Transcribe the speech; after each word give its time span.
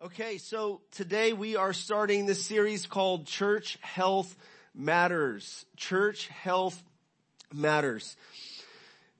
Okay, 0.00 0.38
so 0.38 0.80
today 0.92 1.32
we 1.32 1.56
are 1.56 1.72
starting 1.72 2.24
this 2.24 2.46
series 2.46 2.86
called 2.86 3.26
Church 3.26 3.78
Health 3.80 4.36
Matters. 4.72 5.66
Church 5.76 6.28
Health 6.28 6.80
Matters. 7.52 8.16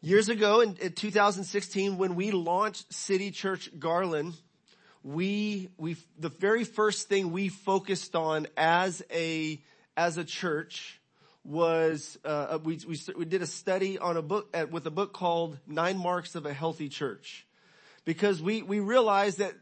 Years 0.03 0.29
ago 0.29 0.61
in, 0.61 0.77
in 0.81 0.93
2016 0.93 1.99
when 1.99 2.15
we 2.15 2.31
launched 2.31 2.95
City 2.95 3.33
Church 3.33 3.69
Garland, 3.77 4.35
we, 5.03 5.69
we, 5.79 5.97
the 6.17 6.29
very 6.29 6.63
first 6.63 7.09
thing 7.09 7.33
we 7.33 7.49
focused 7.49 8.15
on 8.15 8.47
as 8.57 9.03
a, 9.11 9.61
as 9.97 10.17
a 10.17 10.25
church 10.25 11.01
was, 11.43 12.21
uh, 12.25 12.61
we, 12.63 12.79
we, 12.87 13.01
we 13.17 13.25
did 13.25 13.43
a 13.43 13.47
study 13.47 13.99
on 13.99 14.17
a 14.17 14.23
book, 14.23 14.49
uh, 14.55 14.67
with 14.71 14.87
a 14.87 14.93
book 14.93 15.13
called 15.13 15.59
Nine 15.67 15.99
Marks 15.99 16.37
of 16.37 16.47
a 16.47 16.53
Healthy 16.53 16.89
Church. 16.89 17.49
Because 18.05 18.41
we, 18.41 18.63
we 18.63 18.79
realized 18.79 19.39
that 19.39 19.55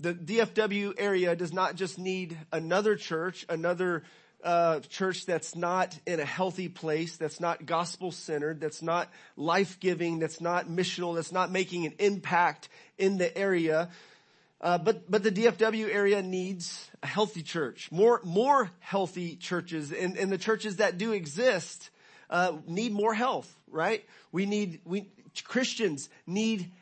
the 0.00 0.14
DFW 0.14 0.94
area 0.98 1.34
does 1.36 1.52
not 1.52 1.76
just 1.76 1.98
need 1.98 2.36
another 2.52 2.96
church, 2.96 3.46
another 3.48 4.02
uh, 4.44 4.80
church 4.80 5.26
that's 5.26 5.56
not 5.56 5.98
in 6.06 6.20
a 6.20 6.24
healthy 6.24 6.68
place, 6.68 7.16
that's 7.16 7.40
not 7.40 7.66
gospel 7.66 8.12
centered, 8.12 8.60
that's 8.60 8.82
not 8.82 9.10
life 9.36 9.80
giving, 9.80 10.18
that's 10.18 10.40
not 10.40 10.68
missional, 10.68 11.14
that's 11.14 11.32
not 11.32 11.50
making 11.50 11.86
an 11.86 11.94
impact 11.98 12.68
in 12.98 13.18
the 13.18 13.36
area. 13.36 13.90
Uh, 14.60 14.78
but 14.78 15.10
but 15.10 15.22
the 15.22 15.30
DFW 15.30 15.92
area 15.92 16.22
needs 16.22 16.90
a 17.02 17.06
healthy 17.06 17.42
church, 17.42 17.90
more 17.90 18.20
more 18.24 18.70
healthy 18.78 19.36
churches, 19.36 19.92
and, 19.92 20.16
and 20.16 20.32
the 20.32 20.38
churches 20.38 20.76
that 20.76 20.96
do 20.96 21.12
exist 21.12 21.90
uh, 22.30 22.52
need 22.66 22.92
more 22.92 23.12
health. 23.12 23.52
Right? 23.68 24.04
We 24.32 24.46
need 24.46 24.80
we 24.84 25.10
Christians 25.44 26.08
need 26.26 26.72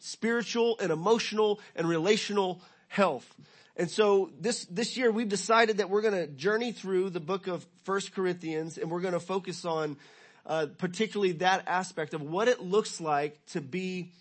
spiritual 0.00 0.76
and 0.80 0.90
emotional 0.90 1.60
and 1.76 1.88
relational 1.88 2.60
health. 2.88 3.32
And 3.76 3.88
so 3.90 4.30
this, 4.38 4.66
this 4.66 4.96
year 4.96 5.10
we've 5.10 5.28
decided 5.28 5.78
that 5.78 5.88
we're 5.88 6.02
going 6.02 6.14
to 6.14 6.26
journey 6.26 6.72
through 6.72 7.10
the 7.10 7.20
book 7.20 7.46
of 7.46 7.64
First 7.84 8.12
Corinthians 8.12 8.76
and 8.76 8.90
we're 8.90 9.00
going 9.00 9.14
to 9.14 9.20
focus 9.20 9.64
on 9.64 9.96
uh, 10.44 10.66
particularly 10.78 11.32
that 11.32 11.64
aspect 11.66 12.12
of 12.12 12.22
what 12.22 12.48
it 12.48 12.60
looks 12.60 13.00
like 13.00 13.38
to 13.46 13.60
be 13.60 14.12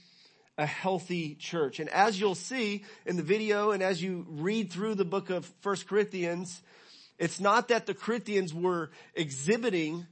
a 0.57 0.66
healthy 0.66 1.35
church. 1.35 1.80
And 1.80 1.89
as 1.89 2.19
you'll 2.19 2.35
see 2.35 2.83
in 3.05 3.16
the 3.16 3.23
video 3.23 3.72
and 3.72 3.81
as 3.81 4.03
you 4.03 4.25
read 4.30 4.72
through 4.72 4.95
the 4.95 5.05
book 5.05 5.30
of 5.30 5.45
First 5.61 5.88
Corinthians, 5.88 6.61
it's 7.17 7.39
not 7.39 7.69
that 7.69 7.85
the 7.85 7.94
Corinthians 7.94 8.53
were 8.53 8.91
exhibiting 9.16 10.05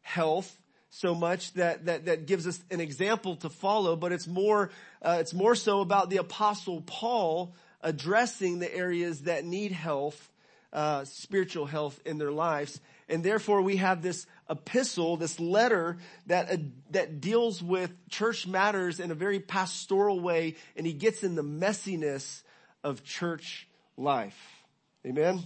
health 0.00 0.56
so 0.94 1.14
much 1.14 1.54
that, 1.54 1.86
that, 1.86 2.04
that 2.04 2.26
gives 2.26 2.46
us 2.46 2.62
an 2.70 2.78
example 2.78 3.36
to 3.36 3.48
follow, 3.48 3.96
but 3.96 4.12
it's 4.12 4.26
more, 4.26 4.70
uh, 5.00 5.16
it's 5.20 5.32
more 5.32 5.54
so 5.54 5.80
about 5.80 6.10
the 6.10 6.18
apostle 6.18 6.82
Paul 6.82 7.54
addressing 7.80 8.58
the 8.58 8.72
areas 8.72 9.22
that 9.22 9.46
need 9.46 9.72
health, 9.72 10.30
uh, 10.70 11.04
spiritual 11.04 11.64
health 11.64 11.98
in 12.04 12.18
their 12.18 12.30
lives. 12.30 12.78
And 13.08 13.24
therefore 13.24 13.62
we 13.62 13.76
have 13.76 14.02
this 14.02 14.26
epistle, 14.50 15.16
this 15.16 15.40
letter 15.40 15.96
that, 16.26 16.50
uh, 16.50 16.56
that 16.90 17.22
deals 17.22 17.62
with 17.62 17.90
church 18.10 18.46
matters 18.46 19.00
in 19.00 19.10
a 19.10 19.14
very 19.14 19.40
pastoral 19.40 20.20
way 20.20 20.56
and 20.76 20.86
he 20.86 20.92
gets 20.92 21.24
in 21.24 21.36
the 21.36 21.42
messiness 21.42 22.42
of 22.84 23.02
church 23.02 23.66
life. 23.96 24.38
Amen. 25.06 25.42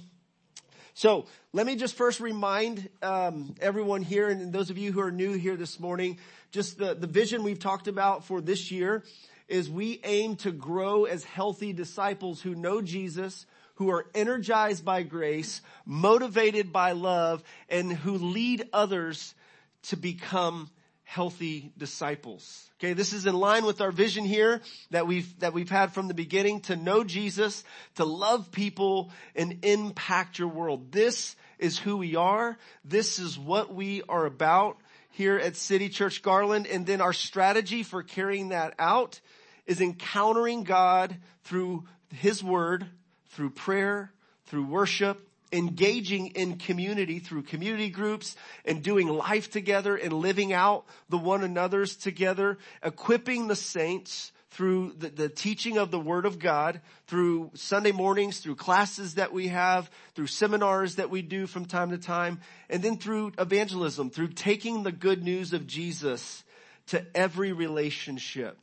So 0.97 1.27
let 1.53 1.67
me 1.67 1.77
just 1.77 1.95
first 1.95 2.21
remind 2.21 2.89
um, 3.03 3.55
everyone 3.61 4.01
here 4.01 4.31
and 4.31 4.51
those 4.51 4.71
of 4.71 4.79
you 4.79 4.93
who 4.93 5.01
are 5.01 5.11
new 5.11 5.35
here 5.35 5.55
this 5.55 5.79
morning, 5.79 6.19
just 6.53 6.79
the, 6.79 6.95
the 6.95 7.07
vision 7.07 7.43
we've 7.43 7.59
talked 7.59 7.87
about 7.87 8.25
for 8.25 8.41
this 8.41 8.71
year 8.71 9.05
is 9.47 9.69
we 9.69 10.01
aim 10.05 10.37
to 10.37 10.51
grow 10.51 11.05
as 11.05 11.23
healthy 11.23 11.75
disciples 11.75 12.41
who 12.41 12.55
know 12.55 12.81
Jesus, 12.81 13.45
who 13.75 13.91
are 13.91 14.07
energized 14.15 14.87
by 14.87 15.03
grace, 15.03 15.61
motivated 15.85 16.73
by 16.73 16.93
love, 16.93 17.43
and 17.69 17.93
who 17.93 18.17
lead 18.17 18.67
others 18.73 19.35
to 19.83 19.99
become 19.99 20.71
healthy 21.07 21.71
disciples. 21.79 22.69
Okay, 22.79 22.93
this 22.93 23.13
is 23.13 23.27
in 23.27 23.35
line 23.35 23.65
with 23.65 23.81
our 23.81 23.93
vision 23.93 24.25
here 24.25 24.61
that 24.91 25.07
we've, 25.07 25.39
that 25.39 25.55
we've 25.55 25.71
had 25.71 25.93
from 25.93 26.09
the 26.09 26.15
beginning 26.15 26.61
to 26.63 26.75
know 26.75 27.05
Jesus, 27.05 27.63
to 27.95 28.05
love 28.05 28.51
people 28.51 29.11
and 29.37 29.65
impact 29.65 30.39
your 30.41 30.49
world. 30.49 30.91
This 30.91 31.37
is 31.61 31.79
who 31.79 31.97
we 31.97 32.17
are. 32.17 32.59
This 32.85 33.21
is 33.21 33.39
what 33.39 33.73
we 33.73 34.03
are 34.09 34.27
about 34.27 34.79
here 35.11 35.39
at 35.39 35.55
City 35.57 35.89
Church 35.89 36.23
Garland. 36.23 36.67
And 36.67 36.85
then 36.85 37.01
our 37.01 37.13
strategy 37.13 37.85
for 37.85 38.03
carrying 38.03 38.49
that 38.49 38.75
out 38.77 39.21
is 39.65 39.81
encountering 39.81 40.65
God 40.65 41.17
through 41.45 41.85
His 42.17 42.43
Word, 42.43 42.85
through 43.31 43.51
prayer, 43.51 44.13
through 44.47 44.67
worship, 44.67 45.27
engaging 45.53 46.29
in 46.29 46.59
community 46.59 47.19
through 47.19 47.43
community 47.43 47.89
groups 47.89 48.37
and 48.65 48.83
doing 48.83 49.09
life 49.09 49.51
together 49.51 49.97
and 49.97 50.13
living 50.13 50.53
out 50.53 50.85
the 51.09 51.19
one 51.19 51.45
another's 51.45 51.97
together, 51.97 52.59
equipping 52.83 53.47
the 53.47 53.57
saints 53.57 54.33
through 54.51 54.95
the, 54.99 55.09
the, 55.11 55.29
teaching 55.29 55.77
of 55.77 55.91
the 55.91 56.01
Word 56.01 56.25
of 56.25 56.39
God, 56.39 56.81
through 57.07 57.51
Sunday 57.55 57.93
mornings, 57.93 58.39
through 58.39 58.57
classes 58.57 59.15
that 59.15 59.33
we 59.33 59.49
have, 59.49 59.91
through 60.15 60.29
seminars 60.29 60.95
that 60.95 61.11
we 61.11 61.21
do 61.21 61.47
from 61.47 61.67
time 61.67 61.91
to 61.91 61.99
time, 61.99 62.41
and 62.71 62.83
then 62.83 62.97
through 62.97 63.33
evangelism, 63.39 64.09
through 64.09 64.29
taking 64.29 64.83
the 64.83 64.93
good 64.93 65.23
news 65.23 65.53
of 65.53 65.67
Jesus 65.67 66.43
to 66.87 67.05
every 67.15 67.53
relationship. 67.53 68.57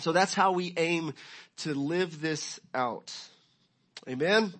So 0.00 0.12
that's 0.12 0.34
how 0.34 0.52
we 0.52 0.74
aim 0.76 1.14
to 1.58 1.74
live 1.74 2.20
this 2.20 2.58
out. 2.74 3.14
Amen. 4.08 4.52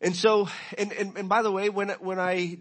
And 0.00 0.14
so, 0.14 0.48
and, 0.76 0.92
and, 0.92 1.16
and 1.16 1.28
by 1.28 1.42
the 1.42 1.50
way, 1.50 1.70
when, 1.70 1.90
when 2.00 2.20
I, 2.20 2.58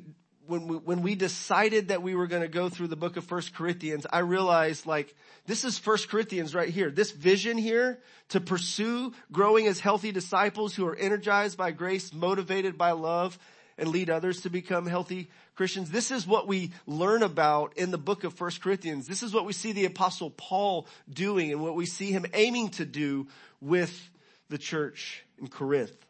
when 0.47 0.67
we, 0.67 0.77
when 0.77 1.01
we 1.01 1.15
decided 1.15 1.89
that 1.89 2.01
we 2.01 2.15
were 2.15 2.27
going 2.27 2.41
to 2.41 2.47
go 2.47 2.69
through 2.69 2.87
the 2.87 2.95
book 2.95 3.17
of 3.17 3.25
First 3.25 3.53
Corinthians, 3.53 4.07
I 4.11 4.19
realized 4.19 4.85
like, 4.85 5.13
this 5.45 5.63
is 5.63 5.77
First 5.77 6.09
Corinthians 6.09 6.55
right 6.55 6.69
here. 6.69 6.89
This 6.89 7.11
vision 7.11 7.57
here 7.57 7.99
to 8.29 8.39
pursue 8.39 9.13
growing 9.31 9.67
as 9.67 9.79
healthy 9.79 10.11
disciples 10.11 10.75
who 10.75 10.87
are 10.87 10.95
energized 10.95 11.57
by 11.57 11.71
grace, 11.71 12.11
motivated 12.11 12.77
by 12.77 12.91
love, 12.91 13.37
and 13.77 13.89
lead 13.89 14.09
others 14.09 14.41
to 14.41 14.49
become 14.49 14.87
healthy 14.87 15.29
Christians. 15.55 15.91
This 15.91 16.09
is 16.09 16.25
what 16.25 16.47
we 16.47 16.71
learn 16.87 17.21
about 17.21 17.77
in 17.77 17.91
the 17.91 17.97
book 17.99 18.23
of 18.23 18.33
First 18.33 18.61
Corinthians. 18.61 19.05
This 19.05 19.21
is 19.21 19.33
what 19.33 19.45
we 19.45 19.53
see 19.53 19.73
the 19.73 19.85
apostle 19.85 20.31
Paul 20.31 20.87
doing 21.07 21.51
and 21.51 21.61
what 21.61 21.75
we 21.75 21.85
see 21.85 22.11
him 22.11 22.25
aiming 22.33 22.69
to 22.71 22.85
do 22.85 23.27
with 23.61 24.09
the 24.49 24.57
church 24.57 25.23
in 25.39 25.47
Corinth. 25.47 26.06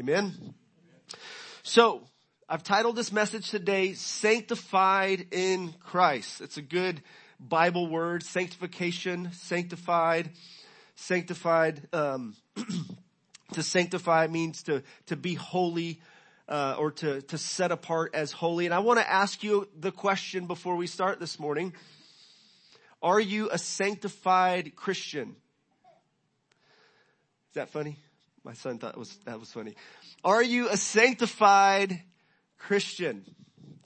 Amen. 0.00 0.54
So, 1.62 2.00
I've 2.48 2.62
titled 2.62 2.96
this 2.96 3.12
message 3.12 3.50
today, 3.50 3.92
Sanctified 3.92 5.26
in 5.30 5.74
Christ. 5.78 6.40
It's 6.40 6.56
a 6.56 6.62
good 6.62 7.02
Bible 7.38 7.86
word, 7.86 8.22
sanctification, 8.22 9.30
sanctified, 9.32 10.30
sanctified, 10.94 11.86
um, 11.92 12.34
to 13.52 13.62
sanctify 13.62 14.26
means 14.28 14.62
to, 14.62 14.82
to 15.04 15.16
be 15.16 15.34
holy, 15.34 16.00
uh, 16.48 16.76
or 16.78 16.92
to, 16.92 17.20
to 17.20 17.36
set 17.36 17.70
apart 17.70 18.14
as 18.14 18.32
holy. 18.32 18.64
And 18.64 18.72
I 18.72 18.78
want 18.78 19.00
to 19.00 19.10
ask 19.10 19.42
you 19.42 19.68
the 19.78 19.92
question 19.92 20.46
before 20.46 20.76
we 20.76 20.86
start 20.86 21.20
this 21.20 21.38
morning. 21.38 21.74
Are 23.02 23.20
you 23.20 23.50
a 23.50 23.58
sanctified 23.58 24.74
Christian? 24.76 25.36
Is 27.50 27.54
that 27.56 27.68
funny? 27.68 27.98
My 28.44 28.54
son 28.54 28.78
thought 28.78 28.96
was, 28.96 29.16
that 29.26 29.38
was 29.38 29.52
funny. 29.52 29.74
Are 30.24 30.42
you 30.42 30.68
a 30.68 30.76
sanctified 30.76 32.02
Christian? 32.58 33.24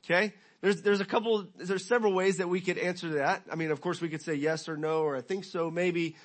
Okay. 0.04 0.32
There's, 0.60 0.82
there's 0.82 1.00
a 1.00 1.04
couple, 1.04 1.46
there's 1.56 1.84
several 1.84 2.14
ways 2.14 2.38
that 2.38 2.48
we 2.48 2.60
could 2.60 2.78
answer 2.78 3.14
that. 3.14 3.42
I 3.50 3.56
mean, 3.56 3.70
of 3.70 3.80
course 3.80 4.00
we 4.00 4.08
could 4.08 4.22
say 4.22 4.34
yes 4.34 4.68
or 4.68 4.76
no, 4.76 5.02
or 5.02 5.16
I 5.16 5.20
think 5.20 5.44
so, 5.44 5.70
maybe. 5.70 6.16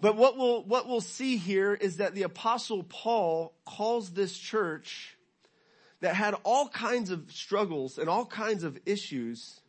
But 0.00 0.16
what 0.16 0.36
we'll, 0.36 0.62
what 0.64 0.86
we'll 0.86 1.00
see 1.00 1.38
here 1.38 1.72
is 1.72 1.96
that 1.96 2.14
the 2.14 2.24
apostle 2.24 2.82
Paul 2.82 3.54
calls 3.64 4.10
this 4.10 4.36
church 4.36 5.16
that 6.00 6.14
had 6.14 6.34
all 6.42 6.68
kinds 6.68 7.10
of 7.10 7.32
struggles 7.32 7.96
and 7.96 8.10
all 8.10 8.26
kinds 8.26 8.64
of 8.64 8.78
issues. 8.84 9.60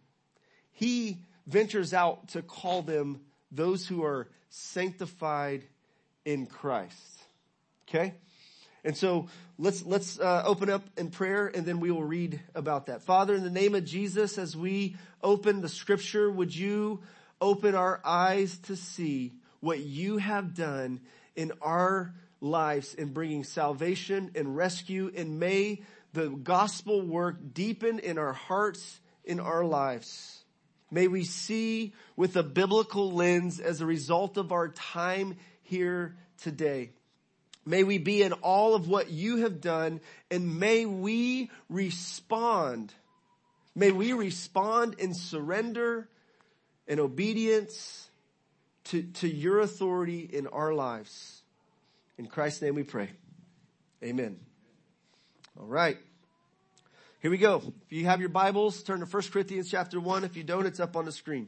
He 0.74 1.20
ventures 1.48 1.94
out 1.94 2.30
to 2.30 2.42
call 2.42 2.82
them 2.82 3.22
those 3.52 3.88
who 3.88 4.04
are 4.04 4.28
sanctified 4.50 5.64
in 6.26 6.46
Christ. 6.48 7.22
Okay? 7.88 8.14
And 8.84 8.96
so 8.96 9.28
let's, 9.58 9.84
let's 9.84 10.20
uh, 10.20 10.44
open 10.46 10.70
up 10.70 10.84
in 10.98 11.10
prayer 11.10 11.48
and 11.48 11.66
then 11.66 11.80
we 11.80 11.92
will 11.92 12.04
read 12.04 12.40
about 12.54 12.86
that. 12.86 13.02
Father, 13.02 13.34
in 13.34 13.44
the 13.44 13.50
name 13.50 13.74
of 13.74 13.84
Jesus, 13.84 14.38
as 14.38 14.56
we 14.56 14.96
open 15.24 15.62
the 15.62 15.70
scripture, 15.70 16.30
would 16.30 16.56
you 16.56 17.02
open 17.42 17.76
our 17.76 18.00
eyes 18.06 18.58
to 18.60 18.76
see 18.76 19.34
what 19.60 19.80
you 19.80 20.18
have 20.18 20.54
done 20.54 21.02
in 21.36 21.52
our 21.62 22.14
lives 22.42 22.94
in 22.94 23.12
bringing 23.12 23.44
salvation 23.44 24.32
and 24.36 24.56
rescue 24.56 25.12
and 25.16 25.40
may 25.40 25.82
the 26.14 26.30
gospel 26.30 27.02
work 27.02 27.38
deepen 27.54 28.00
in 28.00 28.18
our 28.18 28.34
hearts, 28.34 29.00
in 29.24 29.40
our 29.40 29.66
lives. 29.66 30.44
May 30.90 31.08
we 31.08 31.26
see 31.26 31.94
with 32.16 32.38
a 32.38 32.44
biblical 32.44 33.12
lens 33.12 33.60
as 33.60 33.82
a 33.82 33.86
result 33.86 34.38
of 34.38 34.52
our 34.52 34.70
time 34.70 35.36
here 35.64 36.16
today. 36.38 36.92
May 37.66 37.84
we 37.84 37.98
be 37.98 38.22
in 38.22 38.34
all 38.34 38.76
of 38.76 38.88
what 38.88 39.10
you 39.10 39.38
have 39.38 39.60
done 39.60 40.02
and 40.30 40.60
may 40.60 40.86
we 40.86 41.50
respond. 41.70 42.94
May 43.74 43.92
we 43.92 44.14
respond 44.14 44.96
in 45.00 45.14
surrender 45.14 46.08
and 46.88 47.00
obedience 47.00 48.08
to, 48.86 49.02
to 49.02 49.28
your 49.28 49.60
authority 49.60 50.22
in 50.22 50.48
our 50.48 50.74
lives. 50.74 51.42
In 52.18 52.28
Christ's 52.28 52.62
name 52.62 52.76
we 52.76 52.84
pray. 52.84 53.10
Amen. 54.04 54.38
All 55.60 55.66
right. 55.66 55.98
Here 57.20 57.32
we 57.32 57.38
go. 57.38 57.64
If 57.88 57.92
you 57.92 58.06
have 58.06 58.20
your 58.20 58.30
Bibles, 58.30 58.84
turn 58.84 59.00
to 59.00 59.06
1 59.06 59.24
Corinthians 59.32 59.72
chapter 59.72 60.00
1. 60.00 60.24
If 60.24 60.38
you 60.38 60.44
don't, 60.44 60.68
it's 60.68 60.80
up 60.80 60.96
on 60.96 61.06
the 61.06 61.12
screen. 61.12 61.48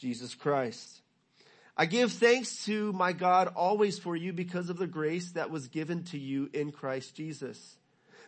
Jesus 0.00 0.34
Christ. 0.34 1.02
I 1.76 1.86
give 1.86 2.12
thanks 2.12 2.64
to 2.64 2.92
my 2.92 3.12
God 3.12 3.48
always 3.54 3.98
for 3.98 4.16
you 4.16 4.32
because 4.32 4.70
of 4.70 4.78
the 4.78 4.86
grace 4.86 5.32
that 5.32 5.50
was 5.50 5.68
given 5.68 6.04
to 6.04 6.18
you 6.18 6.50
in 6.52 6.72
Christ 6.72 7.14
Jesus. 7.14 7.76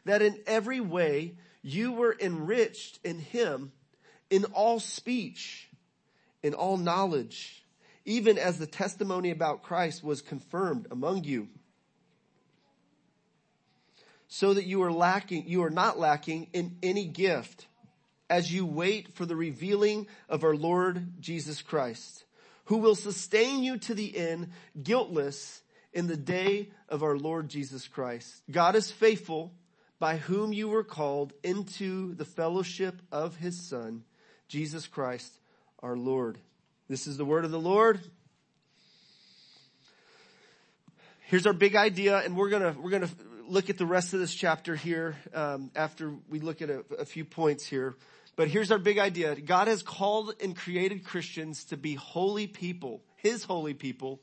That 0.05 0.23
in 0.23 0.39
every 0.47 0.81
way 0.81 1.35
you 1.63 1.93
were 1.93 2.17
enriched 2.21 3.01
in 3.05 3.19
him 3.19 3.73
in 4.31 4.45
all 4.47 4.81
speech, 4.81 5.69
in 6.43 6.55
all 6.55 6.77
knowledge, 6.77 7.65
even 8.05 8.39
as 8.39 8.59
the 8.59 8.67
testimony 8.67 9.31
about 9.31 9.63
Christ 9.63 10.05
was 10.05 10.23
confirmed 10.23 10.87
among 10.91 11.25
you. 11.25 11.49
So 14.29 14.55
that 14.55 14.65
you 14.65 14.83
are 14.83 14.93
lacking, 14.93 15.47
you 15.47 15.63
are 15.63 15.71
not 15.71 15.99
lacking 15.99 16.49
in 16.53 16.77
any 16.83 17.05
gift 17.05 17.67
as 18.33 18.51
you 18.51 18.65
wait 18.65 19.15
for 19.15 19.27
the 19.27 19.37
revealing 19.37 20.07
of 20.27 20.43
our 20.43 20.57
Lord 20.57 21.21
Jesus 21.21 21.61
Christ 21.61 22.25
who 22.67 22.79
will 22.79 22.95
sustain 22.95 23.63
you 23.63 23.77
to 23.77 23.95
the 23.95 24.17
end, 24.17 24.49
guiltless 24.83 25.61
in 25.93 26.07
the 26.07 26.17
day 26.17 26.71
of 26.89 27.03
our 27.03 27.19
Lord 27.19 27.51
Jesus 27.51 27.87
Christ. 27.87 28.43
God 28.51 28.75
is 28.77 28.91
faithful 28.91 29.53
by 29.99 30.17
whom 30.17 30.55
you 30.55 30.69
were 30.69 30.83
called 30.83 31.35
into 31.43 32.15
the 32.15 32.25
fellowship 32.25 33.03
of 33.13 33.37
his 33.37 33.61
son, 33.61 34.05
Jesus 34.49 34.87
Christ, 34.87 35.39
our 35.81 35.97
Lord. 35.97 36.39
This 36.89 37.07
is 37.07 37.19
the 37.19 37.27
word 37.27 37.45
of 37.45 37.51
the 37.51 37.61
Lord. 37.61 38.01
Here's 41.27 41.47
our 41.47 41.53
big 41.53 41.77
idea, 41.77 42.19
and 42.19 42.35
we're 42.35 42.49
gonna, 42.49 42.75
we're 42.81 42.91
gonna 42.91 43.11
look 43.47 43.69
at 43.69 43.77
the 43.77 43.87
rest 43.87 44.15
of 44.15 44.21
this 44.21 44.35
chapter 44.35 44.75
here, 44.75 45.17
um, 45.35 45.71
after 45.75 46.15
we 46.31 46.41
look 46.41 46.63
at 46.63 46.71
a, 46.71 46.85
a 46.99 47.05
few 47.05 47.25
points 47.25 47.67
here. 47.67 47.95
But 48.35 48.49
here's 48.49 48.71
our 48.71 48.79
big 48.79 48.99
idea. 48.99 49.35
God 49.37 49.69
has 49.69 49.83
called 49.83 50.35
and 50.43 50.57
created 50.57 51.05
Christians 51.05 51.65
to 51.67 51.77
be 51.77 51.95
holy 51.95 52.47
people, 52.47 53.03
His 53.17 53.45
holy 53.45 53.75
people, 53.75 54.21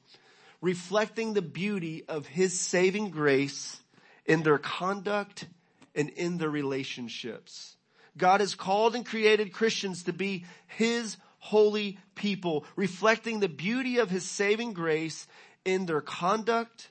reflecting 0.62 1.34
the 1.34 1.42
beauty 1.42 2.04
of 2.08 2.26
His 2.26 2.60
saving 2.60 3.12
grace 3.12 3.80
in 4.26 4.44
their 4.44 4.58
conduct 4.58 5.46
and 5.94 6.10
in 6.10 6.38
their 6.38 6.50
relationships. 6.50 7.76
God 8.18 8.40
has 8.40 8.56
called 8.56 8.96
and 8.96 9.06
created 9.06 9.54
Christians 9.54 10.04
to 10.04 10.14
be 10.14 10.46
His 10.68 11.18
holy 11.38 12.00
people, 12.16 12.66
reflecting 12.76 13.40
the 13.40 13.48
beauty 13.48 14.00
of 14.00 14.10
His 14.10 14.24
saving 14.30 14.74
grace 14.74 15.28
in 15.66 15.86
their 15.86 16.02
conduct 16.02 16.90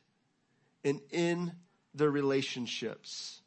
and 0.85 1.01
in 1.11 1.53
their 1.95 2.11
relationships. 2.11 3.38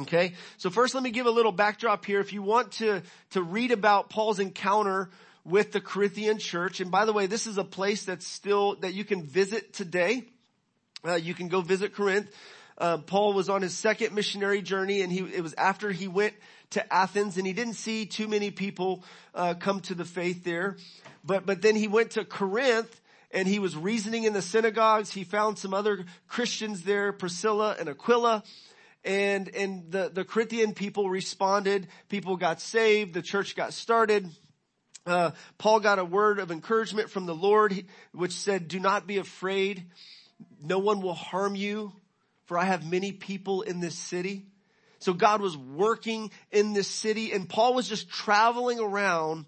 Okay, 0.00 0.32
so 0.56 0.70
first 0.70 0.94
let 0.94 1.02
me 1.02 1.10
give 1.10 1.26
a 1.26 1.30
little 1.30 1.52
backdrop 1.52 2.06
here. 2.06 2.18
If 2.20 2.32
you 2.32 2.42
want 2.42 2.72
to, 2.72 3.02
to 3.32 3.42
read 3.42 3.72
about 3.72 4.08
Paul's 4.08 4.38
encounter 4.38 5.10
with 5.44 5.72
the 5.72 5.82
Corinthian 5.82 6.38
church, 6.38 6.80
and 6.80 6.90
by 6.90 7.04
the 7.04 7.12
way, 7.12 7.26
this 7.26 7.46
is 7.46 7.58
a 7.58 7.64
place 7.64 8.04
that's 8.04 8.26
still, 8.26 8.76
that 8.76 8.94
you 8.94 9.04
can 9.04 9.22
visit 9.22 9.74
today. 9.74 10.24
Uh, 11.06 11.16
you 11.16 11.34
can 11.34 11.48
go 11.48 11.60
visit 11.60 11.94
Corinth. 11.94 12.30
Uh, 12.78 12.98
Paul 12.98 13.34
was 13.34 13.50
on 13.50 13.60
his 13.60 13.76
second 13.76 14.14
missionary 14.14 14.62
journey 14.62 15.02
and 15.02 15.12
he, 15.12 15.18
it 15.18 15.42
was 15.42 15.52
after 15.58 15.90
he 15.90 16.08
went 16.08 16.32
to 16.70 16.92
Athens 16.92 17.36
and 17.36 17.46
he 17.46 17.52
didn't 17.52 17.74
see 17.74 18.06
too 18.06 18.28
many 18.28 18.50
people, 18.50 19.04
uh, 19.34 19.52
come 19.52 19.80
to 19.80 19.94
the 19.94 20.06
faith 20.06 20.42
there. 20.42 20.78
But, 21.22 21.44
but 21.44 21.60
then 21.60 21.76
he 21.76 21.86
went 21.86 22.12
to 22.12 22.24
Corinth 22.24 22.98
and 23.30 23.46
he 23.46 23.58
was 23.58 23.76
reasoning 23.76 24.24
in 24.24 24.32
the 24.32 24.40
synagogues. 24.40 25.12
He 25.12 25.24
found 25.24 25.58
some 25.58 25.74
other 25.74 26.06
Christians 26.28 26.82
there, 26.82 27.12
Priscilla 27.12 27.76
and 27.78 27.90
Aquila 27.90 28.42
and, 29.04 29.48
and 29.54 29.90
the, 29.90 30.10
the 30.12 30.24
Corinthian 30.24 30.74
people 30.74 31.08
responded. 31.08 31.88
People 32.08 32.36
got 32.36 32.60
saved. 32.60 33.14
The 33.14 33.22
church 33.22 33.56
got 33.56 33.72
started. 33.72 34.28
Uh, 35.04 35.32
Paul 35.58 35.80
got 35.80 35.98
a 35.98 36.04
word 36.04 36.38
of 36.38 36.50
encouragement 36.50 37.10
from 37.10 37.26
the 37.26 37.34
Lord, 37.34 37.84
which 38.12 38.32
said, 38.32 38.68
do 38.68 38.78
not 38.78 39.06
be 39.06 39.18
afraid. 39.18 39.84
No 40.62 40.78
one 40.78 41.00
will 41.00 41.14
harm 41.14 41.56
you 41.56 41.92
for 42.44 42.58
I 42.58 42.64
have 42.64 42.88
many 42.88 43.12
people 43.12 43.62
in 43.62 43.80
this 43.80 43.94
city. 43.94 44.44
So 44.98 45.12
God 45.12 45.40
was 45.40 45.56
working 45.56 46.30
in 46.50 46.74
this 46.74 46.86
city 46.86 47.32
and 47.32 47.48
Paul 47.48 47.74
was 47.74 47.88
just 47.88 48.08
traveling 48.08 48.78
around, 48.78 49.46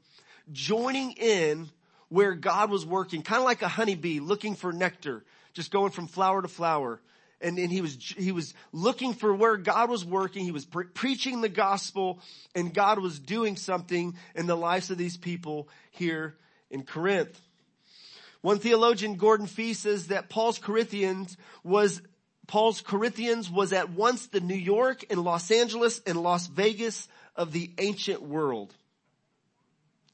joining 0.50 1.12
in 1.12 1.68
where 2.08 2.34
God 2.34 2.70
was 2.70 2.84
working, 2.84 3.22
kind 3.22 3.38
of 3.38 3.44
like 3.44 3.62
a 3.62 3.68
honeybee 3.68 4.20
looking 4.20 4.56
for 4.56 4.72
nectar, 4.72 5.24
just 5.52 5.70
going 5.70 5.90
from 5.90 6.06
flower 6.06 6.42
to 6.42 6.48
flower 6.48 7.00
and, 7.44 7.58
and 7.58 7.70
he 7.70 7.82
was, 7.82 7.94
he 8.16 8.32
was 8.32 8.54
looking 8.72 9.12
for 9.12 9.34
where 9.34 9.56
God 9.56 9.90
was 9.90 10.04
working. 10.04 10.44
He 10.44 10.50
was 10.50 10.64
pre- 10.64 10.86
preaching 10.86 11.42
the 11.42 11.48
gospel 11.48 12.20
and 12.54 12.72
God 12.72 12.98
was 12.98 13.20
doing 13.20 13.56
something 13.56 14.16
in 14.34 14.46
the 14.46 14.56
lives 14.56 14.90
of 14.90 14.98
these 14.98 15.16
people 15.16 15.68
here 15.90 16.36
in 16.70 16.84
Corinth. 16.84 17.38
One 18.40 18.58
theologian, 18.58 19.16
Gordon 19.16 19.46
Fee, 19.46 19.74
says 19.74 20.08
that 20.08 20.28
Paul's 20.28 20.58
Corinthians 20.58 21.36
was, 21.62 22.02
Paul's 22.46 22.80
Corinthians 22.80 23.50
was 23.50 23.72
at 23.72 23.90
once 23.90 24.26
the 24.26 24.40
New 24.40 24.54
York 24.54 25.04
and 25.10 25.20
Los 25.22 25.50
Angeles 25.50 26.00
and 26.06 26.22
Las 26.22 26.46
Vegas 26.46 27.08
of 27.36 27.52
the 27.52 27.70
ancient 27.78 28.22
world. 28.22 28.74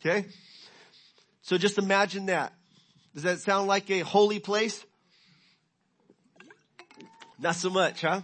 Okay? 0.00 0.26
So 1.42 1.58
just 1.58 1.78
imagine 1.78 2.26
that. 2.26 2.52
Does 3.14 3.24
that 3.24 3.40
sound 3.40 3.66
like 3.66 3.90
a 3.90 4.00
holy 4.00 4.38
place? 4.38 4.84
Not 7.42 7.56
so 7.56 7.70
much, 7.70 8.02
huh? 8.02 8.20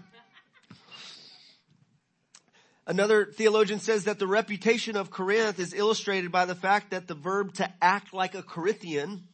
Another 2.87 3.25
theologian 3.25 3.81
says 3.81 4.05
that 4.05 4.19
the 4.19 4.27
reputation 4.27 4.95
of 4.95 5.11
Corinth 5.11 5.59
is 5.59 5.73
illustrated 5.73 6.31
by 6.31 6.45
the 6.45 6.55
fact 6.55 6.91
that 6.91 7.09
the 7.09 7.15
verb 7.15 7.55
to 7.55 7.73
act 7.81 8.13
like 8.13 8.35
a 8.35 8.43
Corinthian 8.43 9.25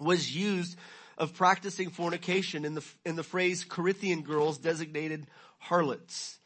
was 0.00 0.34
used 0.34 0.76
of 1.16 1.32
practicing 1.32 1.90
fornication 1.90 2.64
in 2.64 2.74
the, 2.74 2.84
in 3.06 3.14
the 3.14 3.22
phrase 3.22 3.64
Corinthian 3.64 4.22
girls 4.22 4.58
designated 4.58 5.28
harlots. 5.58 6.40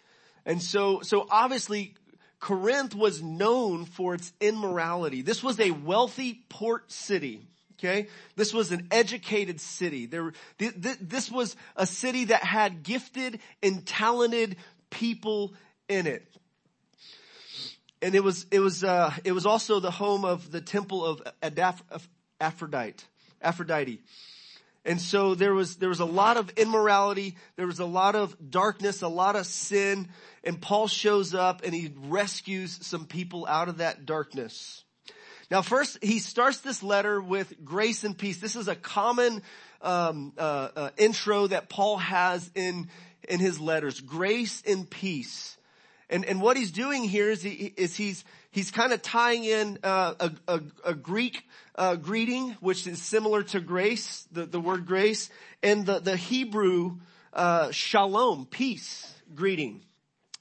And 0.45 0.63
so, 0.63 1.01
so 1.01 1.27
obviously 1.31 1.95
Corinth 2.39 2.95
was 2.95 3.23
known 3.23 3.87
for 3.87 4.15
its 4.15 4.31
immorality. 4.43 5.23
This 5.23 5.43
was 5.43 5.59
a 5.59 5.71
wealthy 5.71 6.45
port 6.51 6.93
city. 6.93 7.49
Okay. 7.85 8.09
This 8.35 8.55
was 8.55 8.73
an 8.73 8.89
educated 8.91 9.61
city. 9.61 10.07
There, 10.07 10.33
th- 10.59 10.81
th- 10.81 10.99
this 11.03 11.31
was 11.31 11.55
a 11.77 11.85
city 11.85 12.27
that 12.27 12.43
had 12.43 12.83
gifted 12.83 13.41
and 13.63 13.85
talented 13.85 14.57
people 14.89 15.53
in 15.87 16.07
it. 16.07 16.27
And 18.01 18.15
it 18.15 18.25
was, 18.25 18.47
it 18.51 18.61
was, 18.61 18.85
uh, 18.85 19.13
it 19.25 19.33
was 19.33 19.45
also 19.45 19.81
the 19.81 19.91
home 19.91 20.25
of 20.25 20.51
the 20.51 20.63
temple 20.63 21.05
of 21.05 21.23
Aphrodite, 22.41 23.05
Aphrodite. 23.43 24.01
And 24.87 24.99
so 24.99 25.35
there 25.35 25.53
was, 25.53 25.77
there 25.77 25.89
was 25.91 26.01
a 26.01 26.07
lot 26.07 26.39
of 26.39 26.51
immorality. 26.57 27.37
There 27.57 27.67
was 27.67 27.81
a 27.81 27.87
lot 27.87 28.15
of 28.15 28.51
darkness, 28.51 29.03
a 29.03 29.09
lot 29.09 29.37
of 29.37 29.45
sin. 29.45 30.09
And 30.43 30.61
Paul 30.61 30.89
shows 30.89 31.35
up 31.35 31.63
and 31.65 31.75
he 31.75 31.93
rescues 32.07 32.79
some 32.87 33.05
people 33.05 33.47
out 33.47 33.69
of 33.69 33.79
that 33.79 34.07
darkness. 34.07 34.84
Now 35.51 35.63
first, 35.63 36.03
he 36.03 36.19
starts 36.19 36.59
this 36.59 36.83
letter 36.83 37.21
with 37.21 37.65
grace 37.65 38.05
and 38.05 38.17
peace. 38.17 38.39
This 38.39 38.57
is 38.57 38.69
a 38.69 38.75
common 38.75 39.43
um, 39.83 40.33
uh, 40.39 40.69
uh, 40.75 40.91
intro 40.97 41.47
that 41.47 41.69
Paul 41.69 41.99
has 41.99 42.51
in 42.55 42.89
in 43.29 43.41
his 43.41 43.61
letters. 43.61 44.01
Grace 44.01 44.63
and 44.67 44.89
peace. 44.89 45.57
And, 46.11 46.25
and 46.25 46.41
what 46.41 46.57
he's 46.57 46.71
doing 46.71 47.05
here 47.05 47.31
is, 47.31 47.43
he, 47.43 47.73
is 47.77 47.97
he's, 47.97 48.25
he's 48.51 48.71
kind 48.71 48.93
of 48.93 49.03
tying 49.03 49.45
in 49.45 49.79
uh, 49.83 50.15
a, 50.21 50.33
a, 50.49 50.61
a, 50.85 50.95
Greek 50.95 51.45
uh, 51.75 51.97
greeting, 51.97 52.51
which 52.61 52.87
is 52.87 53.01
similar 53.01 53.43
to 53.45 53.61
grace, 53.61 54.27
the, 54.31 54.45
the 54.45 54.61
word 54.61 54.87
grace, 54.87 55.31
and 55.63 55.87
the, 55.87 56.01
the 56.01 56.17
Hebrew 56.17 56.99
uh, 57.33 57.71
shalom, 57.71 58.47
peace 58.47 59.13
greeting. 59.35 59.81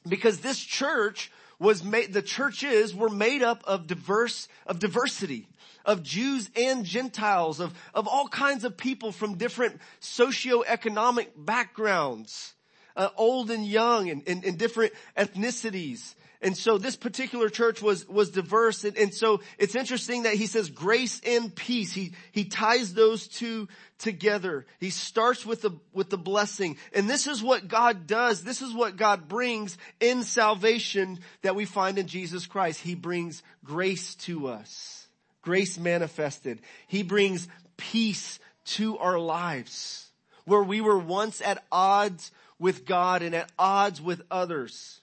Because 0.07 0.41
this 0.41 0.59
church 0.59 1.31
was 1.59 1.83
made, 1.83 2.13
the 2.13 2.21
churches 2.21 2.95
were 2.95 3.09
made 3.09 3.43
up 3.43 3.63
of 3.65 3.87
diverse, 3.87 4.47
of 4.65 4.79
diversity, 4.79 5.47
of 5.85 6.03
Jews 6.03 6.49
and 6.55 6.85
Gentiles, 6.85 7.59
of, 7.59 7.73
of 7.93 8.07
all 8.07 8.27
kinds 8.27 8.63
of 8.63 8.77
people 8.77 9.11
from 9.11 9.37
different 9.37 9.79
socioeconomic 10.01 11.27
backgrounds, 11.37 12.53
uh, 12.95 13.09
old 13.17 13.51
and 13.51 13.65
young 13.65 14.09
and, 14.09 14.23
and, 14.27 14.43
and 14.43 14.57
different 14.57 14.93
ethnicities. 15.17 16.15
And 16.43 16.57
so 16.57 16.77
this 16.77 16.97
particular 16.97 17.47
church 17.47 17.81
was, 17.81 18.05
was 18.05 18.29
diverse. 18.29 18.83
And, 18.83 18.97
and, 18.97 19.13
so 19.13 19.39
it's 19.57 19.75
interesting 19.75 20.23
that 20.23 20.33
he 20.33 20.45
says 20.45 20.69
grace 20.69 21.21
and 21.25 21.55
peace. 21.55 21.93
He, 21.93 22.11
he 22.33 22.43
ties 22.43 22.93
those 22.93 23.29
two 23.29 23.69
together. 23.97 24.65
He 24.81 24.89
starts 24.89 25.45
with 25.45 25.61
the, 25.61 25.71
with 25.93 26.09
the 26.09 26.17
blessing. 26.17 26.75
And 26.93 27.09
this 27.09 27.27
is 27.27 27.41
what 27.41 27.69
God 27.69 28.07
does. 28.07 28.43
This 28.43 28.61
is 28.61 28.73
what 28.73 28.97
God 28.97 29.29
brings 29.29 29.77
in 30.01 30.23
salvation 30.23 31.19
that 31.43 31.55
we 31.55 31.63
find 31.63 31.97
in 31.97 32.07
Jesus 32.07 32.45
Christ. 32.45 32.81
He 32.81 32.93
brings 32.93 33.41
grace 33.63 34.15
to 34.15 34.47
us. 34.47 35.07
Grace 35.43 35.79
manifested. 35.79 36.59
He 36.87 37.03
brings 37.03 37.47
peace 37.77 38.37
to 38.65 38.97
our 38.97 39.17
lives. 39.17 40.09
Where 40.43 40.63
we 40.63 40.81
were 40.81 40.99
once 40.99 41.41
at 41.41 41.63
odds 41.71 42.31
with 42.59 42.85
God 42.85 43.21
and 43.21 43.33
at 43.33 43.49
odds 43.57 44.01
with 44.01 44.21
others 44.29 44.99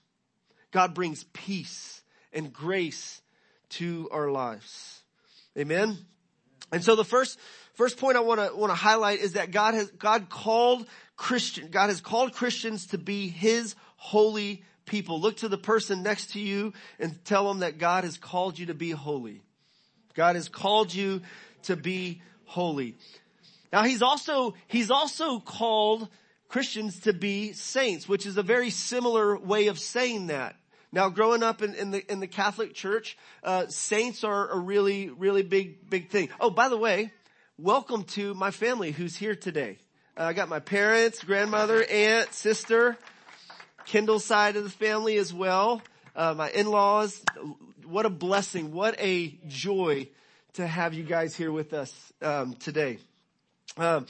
God 0.71 0.95
brings 0.95 1.25
peace 1.33 2.03
and 2.33 2.53
grace 2.53 3.21
to 3.71 4.09
our 4.13 4.31
lives. 4.31 5.01
Amen. 5.59 5.99
And 6.73 6.85
so 6.85 6.95
the 6.95 7.05
first, 7.05 7.39
first 7.75 7.97
point 7.99 8.17
I 8.17 8.21
want 8.21 8.41
to, 8.41 8.57
want 8.57 8.71
to 8.71 8.77
highlight 8.77 9.21
is 9.21 9.33
that 9.33 9.51
God 9.51 9.75
has, 9.75 9.91
God 9.91 10.29
called 10.29 10.87
Christian, 11.17 11.69
God 11.71 11.89
has 11.89 12.01
called 12.01 12.33
Christians 12.33 12.87
to 12.89 12.99
be 12.99 13.29
His 13.29 13.75
holy 13.97 14.63
people. 14.87 15.21
Look 15.21 15.39
to 15.39 15.49
the 15.49 15.59
person 15.59 16.03
next 16.03 16.33
to 16.33 16.41
you 16.41 16.73
and 16.99 17.25
tell 17.25 17.49
them 17.49 17.61
that 17.61 17.79
God 17.79 18.05
has 18.05 18.17
called 18.17 18.59
you 18.59 18.67
to 18.67 18.75
be 18.75 18.91
holy. 18.91 19.43
God 20.15 20.37
has 20.37 20.49
called 20.49 20.93
you 20.95 21.23
to 21.65 21.77
be 21.77 22.23
holy. 22.45 22.97
Now 23.73 23.85
he's 23.85 24.03
also, 24.03 24.55
he's 24.67 24.91
also 24.91 25.39
called 25.39 26.09
Christians 26.49 27.01
to 27.01 27.13
be 27.13 27.53
saints, 27.53 28.09
which 28.09 28.27
is 28.27 28.37
a 28.37 28.43
very 28.43 28.71
similar 28.71 29.39
way 29.39 29.69
of 29.69 29.79
saying 29.79 30.29
that. 30.29 30.57
Now, 30.93 31.09
growing 31.09 31.45
up 31.45 31.63
in, 31.63 31.75
in 31.75 31.93
the 31.93 32.11
in 32.11 32.19
the 32.19 32.27
Catholic 32.27 32.75
Church, 32.75 33.17
uh, 33.45 33.67
saints 33.69 34.25
are 34.25 34.51
a 34.51 34.59
really 34.59 35.09
really 35.09 35.43
big 35.43 35.89
big 35.89 36.11
thing. 36.11 36.31
Oh, 36.41 36.51
by 36.51 36.69
the 36.69 36.77
way, 36.77 37.13
welcome 37.57 38.03
to 38.05 38.35
my 38.35 38.51
family 38.51 38.91
who's 38.91 39.17
here 39.17 39.37
today. 39.37 39.79
Uh, 40.17 40.25
I 40.25 40.33
got 40.33 40.49
my 40.49 40.59
parents, 40.59 41.23
grandmother, 41.23 41.85
aunt, 41.85 42.35
sister, 42.35 42.99
Kendall 43.87 44.19
side 44.19 44.57
of 44.57 44.65
the 44.65 44.71
family 44.71 45.17
as 45.17 45.33
well. 45.33 45.81
Uh, 46.17 46.35
my 46.37 46.51
in-laws. 46.51 47.23
What 47.85 48.05
a 48.05 48.11
blessing! 48.11 48.73
What 48.73 48.97
a 48.99 49.39
joy 49.47 50.09
to 50.55 50.67
have 50.67 50.93
you 50.95 51.05
guys 51.05 51.37
here 51.37 51.53
with 51.53 51.73
us 51.73 51.93
um, 52.21 52.55
today. 52.55 52.99
Um, 53.77 54.07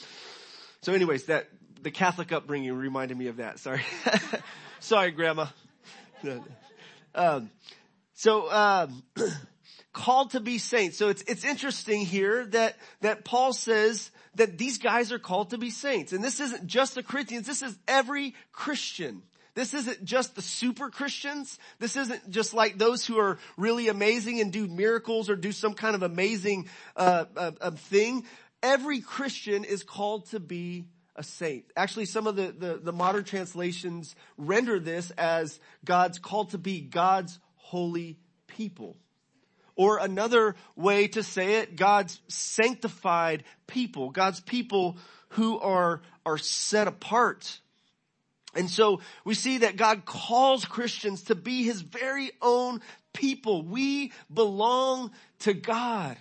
so, 0.81 0.95
anyways, 0.95 1.27
that 1.27 1.47
the 1.83 1.91
Catholic 1.91 2.33
upbringing 2.33 2.73
reminded 2.73 3.19
me 3.19 3.27
of 3.27 3.37
that. 3.37 3.59
Sorry, 3.59 3.83
sorry, 4.81 5.11
Grandma. 5.11 5.47
Um, 7.15 7.51
so, 8.15 8.51
um, 8.51 9.03
called 9.93 10.31
to 10.33 10.41
be 10.41 10.59
saints. 10.59 10.97
So 10.97 11.09
it's, 11.09 11.23
it's 11.23 11.45
interesting 11.45 12.05
here 12.05 12.47
that, 12.47 12.77
that 13.01 13.25
Paul 13.25 13.53
says 13.53 14.11
that 14.37 14.57
these 14.57 14.79
guys 14.79 15.13
are 15.13 15.19
called 15.19 15.51
to 15.51 15.59
be 15.59 15.71
saints. 15.71 16.13
And 16.13 16.23
this 16.23 16.41
isn't 16.41 16.67
just 16.67 16.95
the 16.95 17.03
Corinthians, 17.03 17.47
this 17.47 17.63
is 17.63 17.77
every 17.89 18.35
Christian. 18.53 19.23
This 19.55 19.75
isn't 19.75 20.05
just 20.05 20.37
the 20.37 20.43
super 20.43 20.91
Christians. 20.91 21.59
This 21.81 21.97
isn't 21.97 22.31
just 22.31 22.55
like 22.55 22.79
those 22.79 23.05
who 23.05 23.19
are 23.19 23.39
really 23.57 23.89
amazing 23.89 24.41
and 24.41 24.53
do 24.53 24.69
miracles 24.69 25.29
or 25.29 25.35
do 25.35 25.51
some 25.51 25.75
kind 25.75 25.97
of 25.97 26.03
amazing 26.03 26.69
uh, 26.97 27.25
uh, 27.37 27.51
uh, 27.61 27.71
thing. 27.73 28.25
Every 28.63 29.01
Christian 29.01 29.65
is 29.65 29.83
called 29.83 30.27
to 30.31 30.39
be 30.39 30.87
a 31.21 31.23
saint. 31.23 31.67
Actually, 31.77 32.07
some 32.07 32.27
of 32.27 32.35
the, 32.35 32.51
the, 32.51 32.81
the 32.83 32.93
modern 32.95 33.25
translations 33.25 34.17
render 34.39 34.81
this 34.81 35.11
as 35.13 35.61
God's 35.85 36.19
called 36.19 36.51
to 36.51 36.59
be 36.59 36.81
God's 36.81 37.39
holy 37.57 38.19
people. 38.47 38.97
Or 39.77 39.99
another 39.99 40.57
way 40.77 41.09
to 41.09 41.23
say 41.23 41.57
it, 41.57 41.77
God's 41.77 42.19
sanctified 42.29 43.45
people, 43.67 44.09
God's 44.11 44.41
people 44.41 44.97
who 45.31 45.61
are, 45.61 46.01
are 46.25 46.39
set 46.39 46.89
apart. 46.89 47.61
And 48.55 48.71
so 48.71 49.01
we 49.23 49.35
see 49.35 49.59
that 49.59 49.77
God 49.77 50.07
calls 50.07 50.65
Christians 50.65 51.25
to 51.25 51.35
be 51.35 51.65
His 51.65 51.83
very 51.83 52.33
own 52.41 52.81
people. 53.13 53.63
We 53.63 54.13
belong 54.33 55.11
to 55.41 55.53
God. 55.53 56.17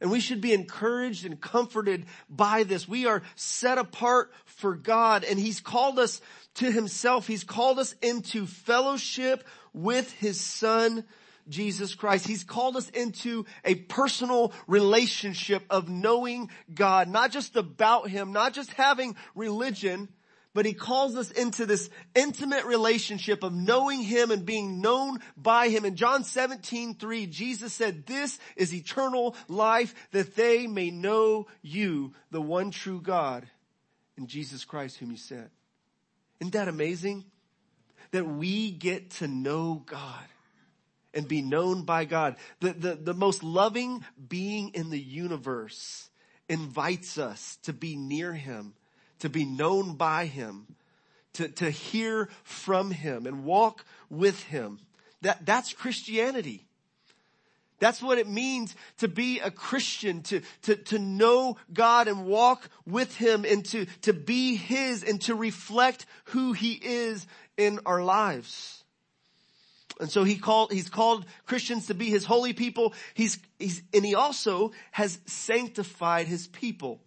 And 0.00 0.10
we 0.10 0.20
should 0.20 0.40
be 0.40 0.52
encouraged 0.52 1.24
and 1.24 1.40
comforted 1.40 2.06
by 2.30 2.62
this. 2.62 2.88
We 2.88 3.06
are 3.06 3.22
set 3.34 3.78
apart 3.78 4.32
for 4.44 4.74
God 4.76 5.24
and 5.24 5.38
He's 5.38 5.60
called 5.60 5.98
us 5.98 6.20
to 6.54 6.70
Himself. 6.70 7.26
He's 7.26 7.44
called 7.44 7.78
us 7.78 7.94
into 8.00 8.46
fellowship 8.46 9.44
with 9.72 10.12
His 10.12 10.40
Son, 10.40 11.04
Jesus 11.48 11.94
Christ. 11.94 12.26
He's 12.26 12.44
called 12.44 12.76
us 12.76 12.88
into 12.90 13.46
a 13.64 13.74
personal 13.74 14.52
relationship 14.66 15.64
of 15.70 15.88
knowing 15.88 16.50
God, 16.72 17.08
not 17.08 17.30
just 17.30 17.56
about 17.56 18.08
Him, 18.08 18.32
not 18.32 18.52
just 18.52 18.72
having 18.74 19.16
religion, 19.34 20.08
but 20.58 20.66
he 20.66 20.72
calls 20.72 21.14
us 21.14 21.30
into 21.30 21.66
this 21.66 21.88
intimate 22.16 22.64
relationship 22.64 23.44
of 23.44 23.54
knowing 23.54 24.02
him 24.02 24.32
and 24.32 24.44
being 24.44 24.80
known 24.80 25.20
by 25.36 25.68
him. 25.68 25.84
In 25.84 25.94
John 25.94 26.24
17, 26.24 26.96
3, 26.96 27.26
Jesus 27.28 27.72
said, 27.72 28.06
this 28.06 28.40
is 28.56 28.74
eternal 28.74 29.36
life 29.46 29.94
that 30.10 30.34
they 30.34 30.66
may 30.66 30.90
know 30.90 31.46
you, 31.62 32.12
the 32.32 32.42
one 32.42 32.72
true 32.72 33.00
God, 33.00 33.46
and 34.16 34.26
Jesus 34.26 34.64
Christ 34.64 34.96
whom 34.96 35.12
you 35.12 35.16
sent. 35.16 35.48
Isn't 36.40 36.54
that 36.54 36.66
amazing? 36.66 37.24
That 38.10 38.26
we 38.26 38.72
get 38.72 39.10
to 39.10 39.28
know 39.28 39.84
God 39.86 40.24
and 41.14 41.28
be 41.28 41.40
known 41.40 41.82
by 41.82 42.04
God. 42.04 42.34
The, 42.58 42.72
the, 42.72 42.94
the 42.96 43.14
most 43.14 43.44
loving 43.44 44.04
being 44.28 44.70
in 44.70 44.90
the 44.90 44.98
universe 44.98 46.10
invites 46.48 47.16
us 47.16 47.58
to 47.62 47.72
be 47.72 47.94
near 47.94 48.32
him 48.32 48.74
to 49.20 49.28
be 49.28 49.44
known 49.44 49.94
by 49.94 50.26
him, 50.26 50.66
to, 51.34 51.48
to 51.48 51.70
hear 51.70 52.28
from 52.44 52.90
him 52.90 53.26
and 53.26 53.44
walk 53.44 53.84
with 54.10 54.42
him. 54.44 54.80
That, 55.22 55.44
that's 55.44 55.72
Christianity. 55.72 56.68
That's 57.80 58.02
what 58.02 58.18
it 58.18 58.28
means 58.28 58.74
to 58.98 59.08
be 59.08 59.38
a 59.38 59.50
Christian, 59.50 60.22
to, 60.22 60.40
to, 60.62 60.76
to 60.76 60.98
know 60.98 61.56
God 61.72 62.08
and 62.08 62.26
walk 62.26 62.68
with 62.86 63.16
Him 63.16 63.44
and 63.44 63.64
to, 63.66 63.86
to 64.02 64.12
be 64.12 64.56
His 64.56 65.04
and 65.04 65.20
to 65.22 65.34
reflect 65.34 66.06
who 66.26 66.52
He 66.52 66.72
is 66.72 67.26
in 67.56 67.78
our 67.86 68.02
lives. 68.02 68.82
And 70.00 70.10
so 70.10 70.22
he 70.22 70.36
called, 70.36 70.72
he's 70.72 70.88
called 70.88 71.24
Christians 71.46 71.86
to 71.86 71.94
be 71.94 72.08
His 72.08 72.24
holy 72.24 72.52
people. 72.52 72.94
He's, 73.14 73.38
he's, 73.58 73.82
and 73.94 74.04
He 74.04 74.14
also 74.14 74.72
has 74.90 75.18
sanctified 75.26 76.26
His 76.26 76.48
people. 76.48 77.00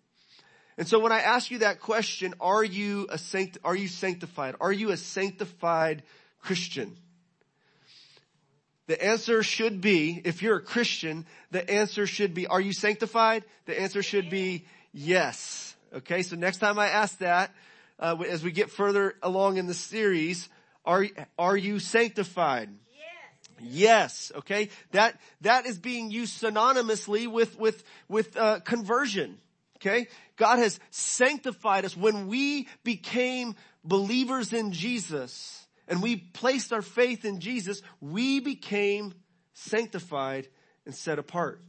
And 0.82 0.88
so 0.88 0.98
when 0.98 1.12
I 1.12 1.20
ask 1.20 1.52
you 1.52 1.60
that 1.60 1.80
question, 1.80 2.34
are 2.42 2.64
you 2.64 3.06
a 3.12 3.20
sanct, 3.20 3.60
are 3.64 3.76
you 3.76 3.88
sanctified? 3.88 4.56
Are 4.60 4.72
you 4.72 4.90
a 4.90 4.98
sanctified 4.98 6.02
Christian? 6.40 6.98
The 8.88 9.00
answer 9.00 9.44
should 9.44 9.80
be, 9.80 10.20
if 10.26 10.42
you're 10.42 10.58
a 10.58 10.64
Christian, 10.64 11.28
the 11.52 11.70
answer 11.70 12.08
should 12.08 12.34
be, 12.34 12.48
are 12.48 12.60
you 12.60 12.74
sanctified? 12.74 13.44
The 13.66 13.80
answer 13.80 14.02
should 14.02 14.32
be 14.32 14.66
yes. 14.92 15.76
Okay, 15.94 16.24
so 16.24 16.36
next 16.36 16.58
time 16.58 16.80
I 16.80 16.88
ask 16.88 17.16
that, 17.20 17.54
uh, 18.00 18.18
as 18.28 18.44
we 18.44 18.52
get 18.52 18.72
further 18.72 19.14
along 19.22 19.58
in 19.58 19.68
the 19.68 19.76
series, 19.76 20.50
are, 20.84 21.06
are 21.38 21.56
you 21.56 21.78
sanctified? 21.78 22.72
Yes. 23.60 24.32
yes. 24.32 24.32
Okay. 24.38 24.70
That, 24.94 25.22
that 25.42 25.68
is 25.68 25.78
being 25.78 26.10
used 26.10 26.42
synonymously 26.42 27.32
with, 27.32 27.60
with, 27.60 27.84
with, 28.10 28.36
uh, 28.36 28.62
conversion. 28.62 29.38
Okay? 29.82 30.08
God 30.42 30.58
has 30.58 30.80
sanctified 30.90 31.86
us 31.86 31.96
when 31.96 32.26
we 32.26 32.68
became 32.84 33.56
believers 33.84 34.54
in 34.54 34.72
Jesus 34.72 35.68
and 35.88 36.02
we 36.02 36.16
placed 36.16 36.74
our 36.74 36.82
faith 36.82 37.26
in 37.26 37.40
Jesus, 37.40 37.84
we 38.00 38.40
became 38.40 39.14
sanctified 39.54 40.48
and 40.88 40.96
set 40.96 41.20
apart. 41.20 41.62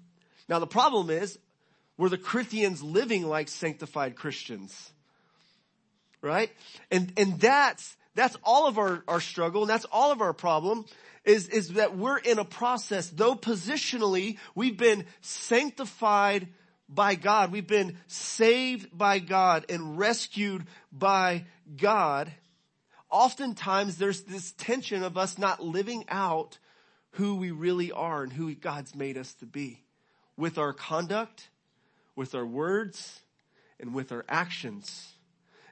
Now 0.48 0.58
the 0.58 0.66
problem 0.66 1.10
is, 1.10 1.38
were 1.98 2.08
the 2.08 2.16
Corinthians 2.16 2.82
living 2.82 3.28
like 3.28 3.48
sanctified 3.48 4.16
Christians? 4.16 4.90
Right? 6.22 6.50
And, 6.90 7.12
and 7.18 7.38
that's, 7.38 7.94
that's 8.14 8.38
all 8.42 8.66
of 8.66 8.78
our, 8.78 9.04
our 9.06 9.20
struggle 9.20 9.60
and 9.60 9.68
that's 9.68 9.84
all 9.92 10.12
of 10.12 10.22
our 10.22 10.32
problem 10.32 10.86
is, 11.26 11.46
is 11.50 11.74
that 11.74 11.94
we're 11.94 12.16
in 12.16 12.38
a 12.38 12.44
process, 12.46 13.10
though 13.10 13.34
positionally 13.34 14.38
we've 14.54 14.78
been 14.78 15.04
sanctified 15.20 16.48
by 16.94 17.14
God. 17.14 17.52
We've 17.52 17.66
been 17.66 17.98
saved 18.06 18.96
by 18.96 19.18
God 19.18 19.66
and 19.68 19.98
rescued 19.98 20.66
by 20.92 21.46
God. 21.76 22.32
Oftentimes 23.10 23.96
there's 23.96 24.22
this 24.22 24.52
tension 24.52 25.02
of 25.02 25.18
us 25.18 25.38
not 25.38 25.62
living 25.62 26.04
out 26.08 26.58
who 27.12 27.36
we 27.36 27.50
really 27.50 27.92
are 27.92 28.22
and 28.22 28.32
who 28.32 28.54
God's 28.54 28.94
made 28.94 29.18
us 29.18 29.34
to 29.34 29.46
be 29.46 29.84
with 30.36 30.58
our 30.58 30.72
conduct, 30.72 31.48
with 32.16 32.34
our 32.34 32.46
words, 32.46 33.20
and 33.78 33.94
with 33.94 34.12
our 34.12 34.24
actions. 34.28 35.12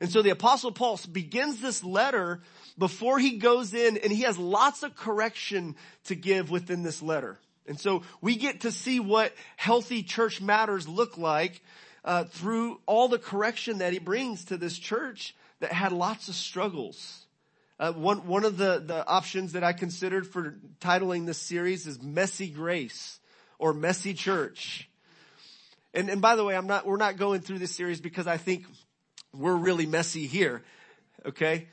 And 0.01 0.11
so 0.11 0.23
the 0.23 0.31
apostle 0.31 0.73
Paul 0.73 0.99
begins 1.11 1.61
this 1.61 1.85
letter 1.85 2.41
before 2.79 3.19
he 3.19 3.39
goes 3.39 3.75
in 3.75 3.99
and 3.99 4.13
he 4.13 4.23
has 4.23 4.39
lots 4.39 4.83
of 4.83 4.97
correction 4.97 5.77
to 6.05 6.15
give 6.15 6.51
within 6.51 6.83
this 6.83 7.03
letter. 7.03 7.39
And 7.71 7.79
so 7.79 8.03
we 8.21 8.35
get 8.35 8.63
to 8.63 8.73
see 8.73 8.99
what 8.99 9.33
healthy 9.57 10.03
church 10.03 10.41
matters 10.41 10.89
look 10.89 11.17
like 11.17 11.63
uh, 12.05 12.25
through 12.25 12.81
all 12.85 13.07
the 13.07 13.17
correction 13.19 13.79
that 13.79 13.93
he 13.93 14.01
brings 14.01 14.47
to 14.47 14.57
this 14.57 14.77
church 14.77 15.37
that 15.61 15.73
had 15.73 15.93
lots 15.93 16.29
of 16.29 16.35
struggles. 16.35 17.27
Uh, 17.79 17.93
one 17.93 18.27
one 18.27 18.45
of 18.45 18.57
the 18.57 18.83
the 18.85 19.07
options 19.07 19.53
that 19.53 19.63
I 19.63 19.73
considered 19.73 20.27
for 20.27 20.59
titling 20.81 21.27
this 21.27 21.39
series 21.39 21.87
is 21.87 22.03
"Messy 22.03 22.49
Grace" 22.49 23.21
or 23.57 23.73
"Messy 23.73 24.15
Church." 24.15 24.91
And 25.95 26.11
and 26.11 26.21
by 26.21 26.35
the 26.35 26.43
way, 26.43 26.57
I'm 26.57 26.67
not 26.67 26.85
we're 26.85 26.97
not 26.97 27.19
going 27.19 27.41
through 27.41 27.61
this 27.61 27.75
series 27.77 28.01
because 28.01 28.27
I 28.27 28.37
think 28.37 28.67
we're 29.33 29.55
really 29.55 29.87
messy 29.87 30.27
here. 30.27 30.65
Okay? 31.25 31.69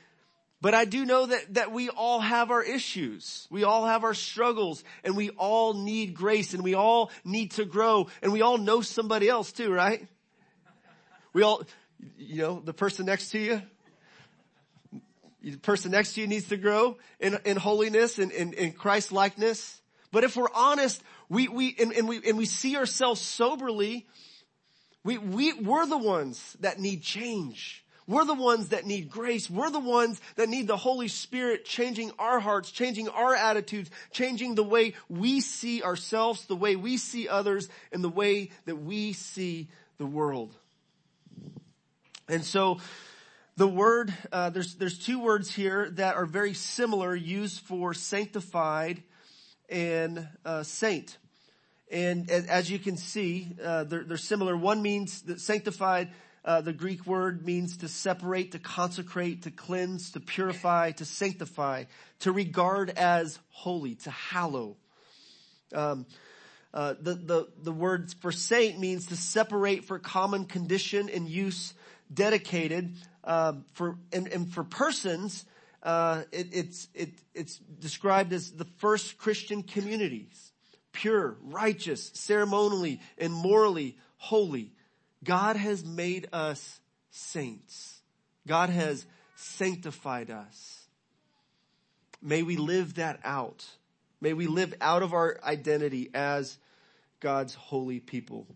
But 0.60 0.74
I 0.74 0.84
do 0.86 1.04
know 1.04 1.26
that, 1.26 1.54
that 1.54 1.72
we 1.72 1.88
all 1.88 2.18
have 2.18 2.50
our 2.50 2.62
issues. 2.62 3.46
We 3.48 3.62
all 3.62 3.86
have 3.86 4.02
our 4.02 4.14
struggles 4.14 4.82
and 5.04 5.16
we 5.16 5.30
all 5.30 5.74
need 5.74 6.14
grace 6.14 6.52
and 6.52 6.64
we 6.64 6.74
all 6.74 7.12
need 7.24 7.52
to 7.52 7.64
grow 7.64 8.08
and 8.22 8.32
we 8.32 8.42
all 8.42 8.58
know 8.58 8.80
somebody 8.80 9.28
else 9.28 9.52
too, 9.52 9.72
right? 9.72 10.06
We 11.32 11.42
all, 11.42 11.62
you 12.16 12.42
know, 12.42 12.60
the 12.64 12.74
person 12.74 13.06
next 13.06 13.30
to 13.30 13.38
you, 13.38 13.62
the 15.42 15.58
person 15.58 15.92
next 15.92 16.14
to 16.14 16.22
you 16.22 16.26
needs 16.26 16.48
to 16.48 16.56
grow 16.56 16.98
in, 17.20 17.38
in 17.44 17.56
holiness 17.56 18.18
and 18.18 18.32
in, 18.32 18.52
in 18.54 18.72
Christ 18.72 19.12
likeness. 19.12 19.80
But 20.10 20.24
if 20.24 20.36
we're 20.36 20.52
honest, 20.52 21.00
we, 21.28 21.46
we, 21.46 21.76
and, 21.78 21.92
and 21.92 22.08
we, 22.08 22.20
and 22.26 22.36
we 22.36 22.46
see 22.46 22.76
ourselves 22.76 23.20
soberly, 23.20 24.08
we, 25.04 25.18
we, 25.18 25.52
we're 25.52 25.86
the 25.86 25.98
ones 25.98 26.56
that 26.60 26.80
need 26.80 27.02
change. 27.02 27.84
We're 28.08 28.24
the 28.24 28.34
ones 28.34 28.70
that 28.70 28.86
need 28.86 29.10
grace. 29.10 29.50
We're 29.50 29.70
the 29.70 29.78
ones 29.78 30.18
that 30.36 30.48
need 30.48 30.66
the 30.66 30.78
Holy 30.78 31.08
Spirit 31.08 31.66
changing 31.66 32.10
our 32.18 32.40
hearts, 32.40 32.70
changing 32.70 33.10
our 33.10 33.34
attitudes, 33.34 33.90
changing 34.10 34.54
the 34.54 34.64
way 34.64 34.94
we 35.10 35.42
see 35.42 35.82
ourselves, 35.82 36.46
the 36.46 36.56
way 36.56 36.74
we 36.74 36.96
see 36.96 37.28
others, 37.28 37.68
and 37.92 38.02
the 38.02 38.08
way 38.08 38.50
that 38.64 38.76
we 38.76 39.12
see 39.12 39.68
the 39.98 40.06
world. 40.06 40.56
And 42.28 42.42
so, 42.42 42.80
the 43.56 43.68
word, 43.68 44.14
uh, 44.32 44.50
there's, 44.50 44.76
there's 44.76 44.98
two 44.98 45.18
words 45.18 45.54
here 45.54 45.90
that 45.90 46.14
are 46.14 46.26
very 46.26 46.54
similar 46.54 47.14
used 47.14 47.60
for 47.60 47.92
sanctified 47.92 49.02
and 49.68 50.28
uh, 50.46 50.62
saint. 50.62 51.18
And 51.90 52.30
as 52.30 52.70
you 52.70 52.78
can 52.78 52.96
see, 52.96 53.48
uh, 53.62 53.84
they're, 53.84 54.04
they're, 54.04 54.16
similar. 54.16 54.56
One 54.56 54.80
means 54.80 55.22
that 55.22 55.40
sanctified 55.40 56.10
uh, 56.48 56.62
the 56.62 56.72
Greek 56.72 57.04
word 57.06 57.44
means 57.44 57.76
to 57.76 57.88
separate, 57.88 58.52
to 58.52 58.58
consecrate, 58.58 59.42
to 59.42 59.50
cleanse, 59.50 60.12
to 60.12 60.20
purify, 60.20 60.92
to 60.92 61.04
sanctify, 61.04 61.84
to 62.20 62.32
regard 62.32 62.88
as 62.88 63.38
holy, 63.50 63.96
to 63.96 64.10
hallow. 64.10 64.78
Um, 65.74 66.06
uh, 66.72 66.94
the, 66.98 67.14
the, 67.16 67.48
the 67.62 67.70
word 67.70 68.14
for 68.20 68.32
saint 68.32 68.78
means 68.78 69.08
to 69.08 69.16
separate 69.16 69.84
for 69.84 69.98
common 69.98 70.46
condition 70.46 71.10
and 71.10 71.28
use 71.28 71.74
dedicated, 72.12 72.96
uh, 73.24 73.52
for, 73.74 73.98
and, 74.10 74.26
and 74.28 74.50
for 74.50 74.64
persons, 74.64 75.44
uh, 75.82 76.22
it, 76.32 76.48
it's, 76.52 76.88
it, 76.94 77.10
it's 77.34 77.58
described 77.58 78.32
as 78.32 78.52
the 78.52 78.64
first 78.78 79.18
Christian 79.18 79.62
communities. 79.62 80.52
Pure, 80.92 81.36
righteous, 81.42 82.10
ceremonially, 82.14 83.02
and 83.18 83.34
morally 83.34 83.98
holy. 84.16 84.72
God 85.24 85.56
has 85.56 85.84
made 85.84 86.28
us 86.32 86.80
saints. 87.10 88.00
God 88.46 88.70
has 88.70 89.06
sanctified 89.36 90.30
us. 90.30 90.86
May 92.22 92.42
we 92.42 92.56
live 92.56 92.94
that 92.94 93.20
out. 93.24 93.64
May 94.20 94.32
we 94.32 94.46
live 94.46 94.74
out 94.80 95.02
of 95.02 95.12
our 95.12 95.38
identity 95.44 96.10
as 96.14 96.58
God's 97.20 97.54
holy 97.54 98.00
people. 98.00 98.46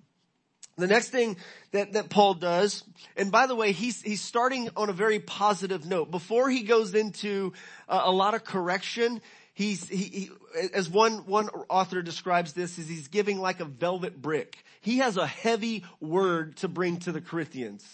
The 0.76 0.86
next 0.86 1.10
thing 1.10 1.36
that, 1.72 1.92
that 1.92 2.08
Paul 2.08 2.34
does, 2.34 2.82
and 3.16 3.30
by 3.30 3.46
the 3.46 3.54
way, 3.54 3.72
he's, 3.72 4.00
he's 4.00 4.22
starting 4.22 4.70
on 4.74 4.88
a 4.88 4.92
very 4.92 5.18
positive 5.18 5.84
note. 5.84 6.10
Before 6.10 6.48
he 6.48 6.62
goes 6.62 6.94
into 6.94 7.52
uh, 7.88 8.02
a 8.04 8.10
lot 8.10 8.34
of 8.34 8.42
correction, 8.42 9.20
he's, 9.54 9.88
he, 9.88 9.96
he, 9.96 10.30
as 10.74 10.88
one, 10.88 11.26
one 11.26 11.48
author 11.68 12.02
describes 12.02 12.52
this, 12.52 12.78
is 12.78 12.88
he's 12.88 13.08
giving 13.08 13.40
like 13.40 13.60
a 13.60 13.64
velvet 13.64 14.20
brick. 14.20 14.64
He 14.80 14.98
has 14.98 15.16
a 15.16 15.26
heavy 15.26 15.84
word 16.00 16.56
to 16.58 16.68
bring 16.68 16.98
to 17.00 17.12
the 17.12 17.20
Corinthians 17.20 17.84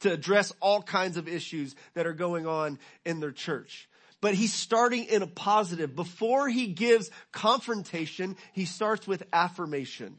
to 0.00 0.12
address 0.12 0.52
all 0.60 0.82
kinds 0.82 1.16
of 1.16 1.28
issues 1.28 1.74
that 1.94 2.06
are 2.06 2.12
going 2.12 2.46
on 2.46 2.78
in 3.04 3.20
their 3.20 3.32
church. 3.32 3.88
But 4.20 4.34
he's 4.34 4.52
starting 4.52 5.04
in 5.04 5.22
a 5.22 5.26
positive. 5.26 5.96
Before 5.96 6.48
he 6.48 6.68
gives 6.68 7.10
confrontation, 7.32 8.36
he 8.52 8.66
starts 8.66 9.06
with 9.06 9.24
affirmation. 9.32 10.18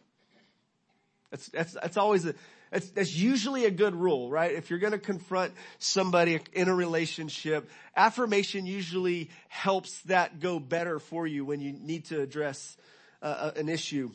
That's, 1.32 1.48
that's, 1.48 1.74
that's 1.74 1.98
always 1.98 2.26
a, 2.26 2.36
that's, 2.74 2.90
that's 2.90 3.16
usually 3.16 3.66
a 3.66 3.72
good 3.72 3.96
rule, 3.96 4.32
right? 4.32 4.52
If 4.52 4.72
you're 4.72 4.80
going 4.80 4.94
to 4.94 5.00
confront 5.00 5.54
somebody 5.78 6.40
in 6.54 6.70
a 6.70 6.74
relationship, 6.74 7.70
affirmation 7.96 8.66
usually 8.66 9.30
helps 9.48 10.02
that 10.04 10.40
go 10.40 10.60
better 10.60 10.98
for 10.98 11.28
you 11.28 11.46
when 11.46 11.62
you 11.62 11.72
need 11.72 12.06
to 12.06 12.20
address 12.20 12.76
uh, 13.22 13.52
an 13.56 13.70
issue. 13.70 14.10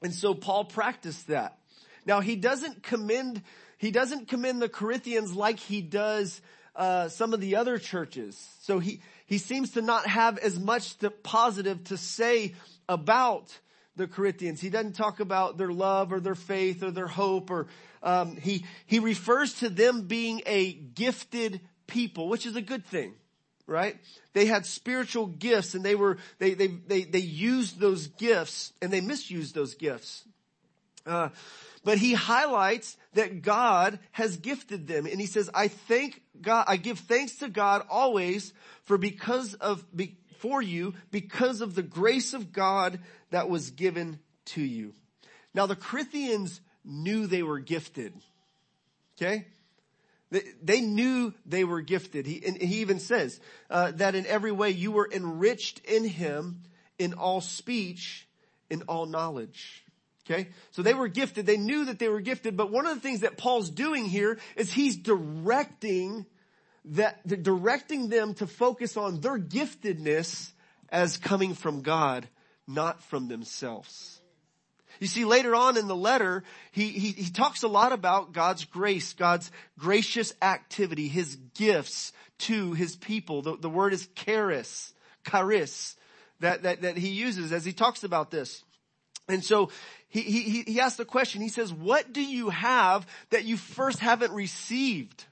And 0.00 0.14
so 0.14 0.32
Paul 0.32 0.64
practiced 0.64 1.28
that. 1.28 1.58
Now 2.06 2.20
he 2.20 2.36
doesn't 2.36 2.82
commend, 2.82 3.42
he 3.76 3.90
doesn't 3.90 4.28
commend 4.28 4.62
the 4.62 4.70
Corinthians 4.70 5.34
like 5.34 5.58
he 5.58 5.82
does 5.82 6.40
uh, 6.74 7.08
some 7.08 7.34
of 7.34 7.40
the 7.40 7.56
other 7.56 7.76
churches. 7.76 8.42
So 8.62 8.78
he, 8.78 9.02
he 9.26 9.36
seems 9.36 9.72
to 9.72 9.82
not 9.82 10.06
have 10.06 10.38
as 10.38 10.58
much 10.58 10.96
to 11.00 11.10
positive 11.10 11.84
to 11.84 11.98
say 11.98 12.54
about 12.88 13.54
the 14.00 14.08
Corinthians. 14.08 14.60
He 14.60 14.70
doesn't 14.70 14.94
talk 14.94 15.20
about 15.20 15.58
their 15.58 15.70
love 15.70 16.12
or 16.12 16.20
their 16.20 16.34
faith 16.34 16.82
or 16.82 16.90
their 16.90 17.06
hope 17.06 17.50
or 17.50 17.66
um, 18.02 18.36
he 18.36 18.64
he 18.86 18.98
refers 18.98 19.52
to 19.54 19.68
them 19.68 20.06
being 20.06 20.40
a 20.46 20.72
gifted 20.72 21.60
people, 21.86 22.28
which 22.28 22.46
is 22.46 22.56
a 22.56 22.62
good 22.62 22.86
thing, 22.86 23.12
right? 23.66 23.98
They 24.32 24.46
had 24.46 24.64
spiritual 24.64 25.26
gifts 25.26 25.74
and 25.74 25.84
they 25.84 25.94
were 25.94 26.16
they 26.38 26.54
they 26.54 26.68
they 26.68 27.04
they 27.04 27.18
used 27.18 27.78
those 27.78 28.06
gifts 28.06 28.72
and 28.80 28.90
they 28.90 29.02
misused 29.02 29.54
those 29.54 29.74
gifts. 29.74 30.24
Uh, 31.06 31.28
but 31.84 31.98
he 31.98 32.14
highlights 32.14 32.96
that 33.14 33.42
God 33.42 33.98
has 34.12 34.36
gifted 34.36 34.86
them 34.86 35.06
and 35.06 35.20
he 35.20 35.26
says, 35.26 35.50
I 35.52 35.68
thank 35.68 36.22
God, 36.40 36.64
I 36.68 36.76
give 36.76 37.00
thanks 37.00 37.36
to 37.36 37.48
God 37.48 37.84
always 37.90 38.52
for 38.84 38.98
because 38.98 39.54
of, 39.54 39.84
be, 39.94 40.16
for 40.40 40.60
you, 40.60 40.94
because 41.10 41.60
of 41.60 41.74
the 41.74 41.82
grace 41.82 42.34
of 42.34 42.52
God 42.52 42.98
that 43.30 43.48
was 43.48 43.70
given 43.70 44.18
to 44.46 44.62
you. 44.62 44.92
Now 45.54 45.66
the 45.66 45.76
Corinthians 45.76 46.60
knew 46.84 47.26
they 47.26 47.42
were 47.42 47.60
gifted. 47.60 48.12
Okay? 49.16 49.46
They, 50.62 50.80
knew 50.80 51.34
they 51.44 51.64
were 51.64 51.80
gifted. 51.80 52.24
He, 52.24 52.44
and 52.46 52.60
he 52.60 52.80
even 52.80 53.00
says 53.00 53.40
uh, 53.68 53.90
that 53.92 54.14
in 54.14 54.26
every 54.26 54.52
way 54.52 54.70
you 54.70 54.92
were 54.92 55.08
enriched 55.10 55.80
in 55.80 56.04
him 56.04 56.62
in 56.98 57.14
all 57.14 57.40
speech, 57.40 58.28
in 58.68 58.82
all 58.82 59.06
knowledge. 59.06 59.84
Okay? 60.24 60.48
So 60.70 60.82
they 60.82 60.94
were 60.94 61.08
gifted. 61.08 61.46
They 61.46 61.56
knew 61.56 61.86
that 61.86 61.98
they 61.98 62.08
were 62.08 62.20
gifted. 62.20 62.56
But 62.56 62.70
one 62.70 62.86
of 62.86 62.94
the 62.94 63.00
things 63.00 63.20
that 63.20 63.36
Paul's 63.36 63.70
doing 63.70 64.04
here 64.04 64.38
is 64.54 64.72
he's 64.72 64.96
directing 64.96 66.26
that, 66.86 67.26
directing 67.42 68.08
them 68.08 68.34
to 68.34 68.46
focus 68.46 68.96
on 68.96 69.20
their 69.20 69.38
giftedness 69.38 70.52
as 70.88 71.16
coming 71.16 71.54
from 71.54 71.82
God, 71.82 72.28
not 72.66 73.02
from 73.04 73.28
themselves. 73.28 74.20
You 74.98 75.06
see, 75.06 75.24
later 75.24 75.54
on 75.54 75.76
in 75.76 75.88
the 75.88 75.96
letter, 75.96 76.42
he, 76.72 76.88
he, 76.88 77.12
he 77.12 77.30
talks 77.30 77.62
a 77.62 77.68
lot 77.68 77.92
about 77.92 78.32
God's 78.32 78.64
grace, 78.64 79.12
God's 79.14 79.50
gracious 79.78 80.34
activity, 80.42 81.08
His 81.08 81.36
gifts 81.54 82.12
to 82.40 82.72
His 82.72 82.96
people. 82.96 83.42
The, 83.42 83.56
the 83.56 83.70
word 83.70 83.92
is 83.92 84.08
charis, 84.14 84.92
charis, 85.26 85.96
that, 86.40 86.62
that, 86.64 86.82
that 86.82 86.96
he 86.96 87.08
uses 87.08 87.52
as 87.52 87.64
he 87.64 87.72
talks 87.72 88.02
about 88.02 88.30
this. 88.30 88.64
And 89.28 89.44
so 89.44 89.70
he, 90.08 90.22
he, 90.22 90.62
he 90.62 90.80
asks 90.80 90.96
the 90.96 91.04
question, 91.04 91.40
he 91.40 91.48
says, 91.48 91.72
what 91.72 92.12
do 92.12 92.22
you 92.22 92.50
have 92.50 93.06
that 93.30 93.44
you 93.44 93.56
first 93.56 94.00
haven't 94.00 94.32
received? 94.32 95.24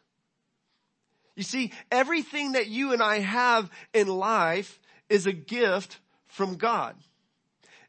You 1.38 1.44
see, 1.44 1.70
everything 1.92 2.52
that 2.52 2.66
you 2.66 2.92
and 2.92 3.00
I 3.00 3.20
have 3.20 3.70
in 3.94 4.08
life 4.08 4.80
is 5.08 5.24
a 5.24 5.32
gift 5.32 6.00
from 6.26 6.56
God. 6.56 6.96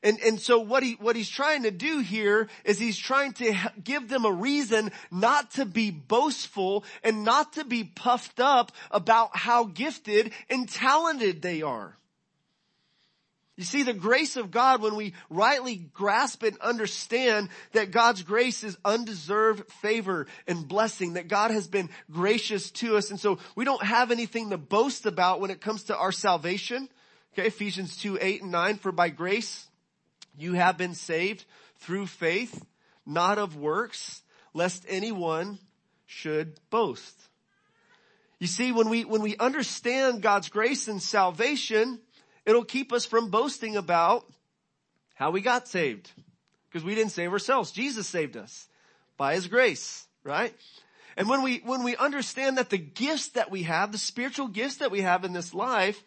And, 0.03 0.19
and 0.19 0.39
so 0.39 0.59
what 0.59 0.83
he, 0.83 0.93
what 0.93 1.15
he's 1.15 1.27
trying 1.27 1.63
to 1.63 1.71
do 1.71 1.99
here 1.99 2.47
is 2.63 2.77
he's 2.77 2.97
trying 2.97 3.33
to 3.33 3.55
give 3.83 4.07
them 4.07 4.23
a 4.23 4.31
reason 4.31 4.91
not 5.09 5.49
to 5.53 5.65
be 5.65 5.89
boastful 5.89 6.85
and 7.03 7.25
not 7.25 7.53
to 7.53 7.65
be 7.65 7.83
puffed 7.83 8.39
up 8.39 8.71
about 8.91 9.35
how 9.35 9.63
gifted 9.63 10.31
and 10.47 10.69
talented 10.69 11.41
they 11.41 11.63
are. 11.63 11.97
You 13.59 13.65
see, 13.65 13.83
the 13.83 13.93
grace 13.93 14.37
of 14.37 14.51
God, 14.51 14.81
when 14.81 14.95
we 14.95 15.13
rightly 15.29 15.75
grasp 15.75 16.43
and 16.43 16.57
understand 16.59 17.49
that 17.73 17.91
God's 17.91 18.23
grace 18.23 18.63
is 18.63 18.77
undeserved 18.85 19.69
favor 19.81 20.27
and 20.47 20.65
blessing, 20.65 21.15
that 21.15 21.27
God 21.27 21.51
has 21.51 21.67
been 21.67 21.89
gracious 22.09 22.71
to 22.71 22.95
us. 22.95 23.09
And 23.09 23.19
so 23.19 23.37
we 23.57 23.65
don't 23.65 23.83
have 23.83 24.11
anything 24.11 24.51
to 24.51 24.57
boast 24.57 25.05
about 25.05 25.41
when 25.41 25.51
it 25.51 25.59
comes 25.59 25.83
to 25.83 25.97
our 25.97 26.13
salvation. 26.13 26.87
Okay, 27.33 27.47
Ephesians 27.47 27.97
2, 27.97 28.17
8 28.21 28.43
and 28.43 28.51
9, 28.53 28.77
for 28.77 28.93
by 28.93 29.09
grace 29.09 29.67
you 30.37 30.53
have 30.53 30.77
been 30.77 30.93
saved 30.93 31.43
through 31.79 32.07
faith, 32.07 32.65
not 33.05 33.37
of 33.39 33.57
works, 33.57 34.23
lest 34.53 34.85
anyone 34.87 35.59
should 36.05 36.57
boast. 36.69 37.13
You 38.39 38.47
see, 38.47 38.71
when 38.71 38.87
we, 38.87 39.03
when 39.03 39.21
we 39.21 39.35
understand 39.35 40.21
God's 40.21 40.47
grace 40.47 40.87
and 40.87 41.03
salvation, 41.03 41.99
it'll 42.49 42.65
keep 42.65 42.91
us 42.91 43.05
from 43.05 43.29
boasting 43.29 43.77
about 43.77 44.25
how 45.13 45.31
we 45.31 45.41
got 45.41 45.67
saved. 45.67 46.11
Because 46.69 46.83
we 46.83 46.95
didn't 46.95 47.11
save 47.11 47.31
ourselves. 47.31 47.71
Jesus 47.71 48.07
saved 48.07 48.37
us 48.37 48.67
by 49.17 49.35
His 49.35 49.47
grace, 49.47 50.07
right? 50.23 50.53
And 51.17 51.27
when 51.27 51.43
we, 51.43 51.57
when 51.65 51.83
we 51.83 51.95
understand 51.95 52.57
that 52.57 52.69
the 52.69 52.77
gifts 52.77 53.29
that 53.29 53.51
we 53.51 53.63
have, 53.63 53.91
the 53.91 53.97
spiritual 53.97 54.47
gifts 54.47 54.77
that 54.77 54.91
we 54.91 55.01
have 55.01 55.25
in 55.25 55.33
this 55.33 55.53
life, 55.53 56.03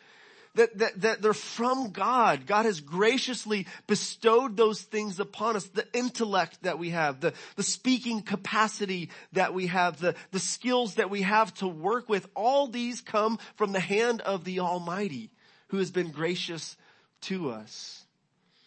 that, 0.55 0.77
that, 0.79 1.01
that 1.01 1.23
they're 1.23 1.33
from 1.33 1.91
God. 1.93 2.47
God 2.47 2.67
has 2.67 2.81
graciously 2.81 3.67
bestowed 3.87 4.57
those 4.57 4.83
things 4.83 5.19
upon 5.19 5.57
us. 5.57 5.65
The 5.65 5.87
intellect 5.95 6.63
that 6.63 6.79
we 6.79 6.91
have, 6.91 7.21
the, 7.21 7.33
the 7.57 7.63
speaking 7.63 8.23
capacity 8.23 9.11
that 9.33 9.55
we 9.55 9.69
have, 9.69 9.99
the, 9.99 10.15
the 10.31 10.39
skills 10.39 10.97
that 10.97 11.11
we 11.11 11.23
have 11.23 11.55
to 11.55 11.69
work 11.69 12.09
with, 12.09 12.27
all 12.35 12.67
these 12.67 13.01
come 13.01 13.39
from 13.57 13.73
the 13.73 13.81
hand 13.81 14.21
of 14.21 14.45
the 14.45 14.61
Almighty 14.61 15.31
who 15.73 15.79
has 15.79 15.91
been 15.91 16.11
gracious 16.11 16.77
to 17.23 17.51
us. 17.51 18.05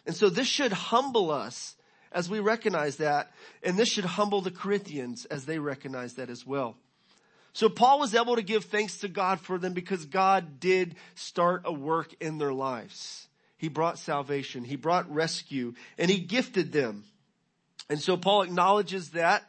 And 0.08 0.16
so 0.16 0.28
this 0.28 0.48
should 0.48 0.74
humble 0.74 1.30
us 1.30 1.76
as 2.12 2.30
we 2.30 2.40
recognize 2.40 2.98
that, 2.98 3.32
and 3.62 3.78
this 3.78 3.90
should 3.90 4.06
humble 4.06 4.42
the 4.42 4.50
Corinthians 4.50 5.26
as 5.26 5.46
they 5.46 5.60
recognize 5.60 6.16
that 6.16 6.32
as 6.32 6.48
well. 6.48 6.76
So 7.54 7.70
Paul 7.70 8.00
was 8.00 8.16
able 8.16 8.38
to 8.38 8.42
give 8.42 8.66
thanks 8.66 8.98
to 8.98 9.08
God 9.08 9.40
for 9.40 9.60
them 9.60 9.74
because 9.74 10.06
God 10.06 10.60
did 10.60 10.96
start 11.14 11.62
a 11.66 11.72
work 11.72 12.12
in 12.20 12.40
their 12.40 12.54
lives. 12.54 13.28
He 13.58 13.68
brought 13.68 14.00
salvation. 14.00 14.64
He 14.64 14.76
brought 14.76 15.14
rescue 15.14 15.76
and 16.00 16.10
he 16.10 16.18
gifted 16.18 16.72
them. 16.72 17.04
And 17.88 18.02
so 18.02 18.18
Paul 18.18 18.42
acknowledges 18.42 19.12
that. 19.12 19.44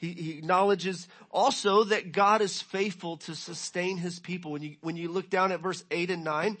He, 0.00 0.12
he, 0.12 0.38
acknowledges 0.38 1.06
also 1.30 1.84
that 1.84 2.12
God 2.12 2.40
is 2.40 2.62
faithful 2.62 3.18
to 3.18 3.34
sustain 3.34 3.98
his 3.98 4.18
people. 4.18 4.52
When 4.52 4.62
you, 4.62 4.76
when 4.80 4.96
you 4.96 5.10
look 5.10 5.28
down 5.28 5.52
at 5.52 5.60
verse 5.60 5.84
8 5.90 6.10
and 6.10 6.24
9, 6.24 6.56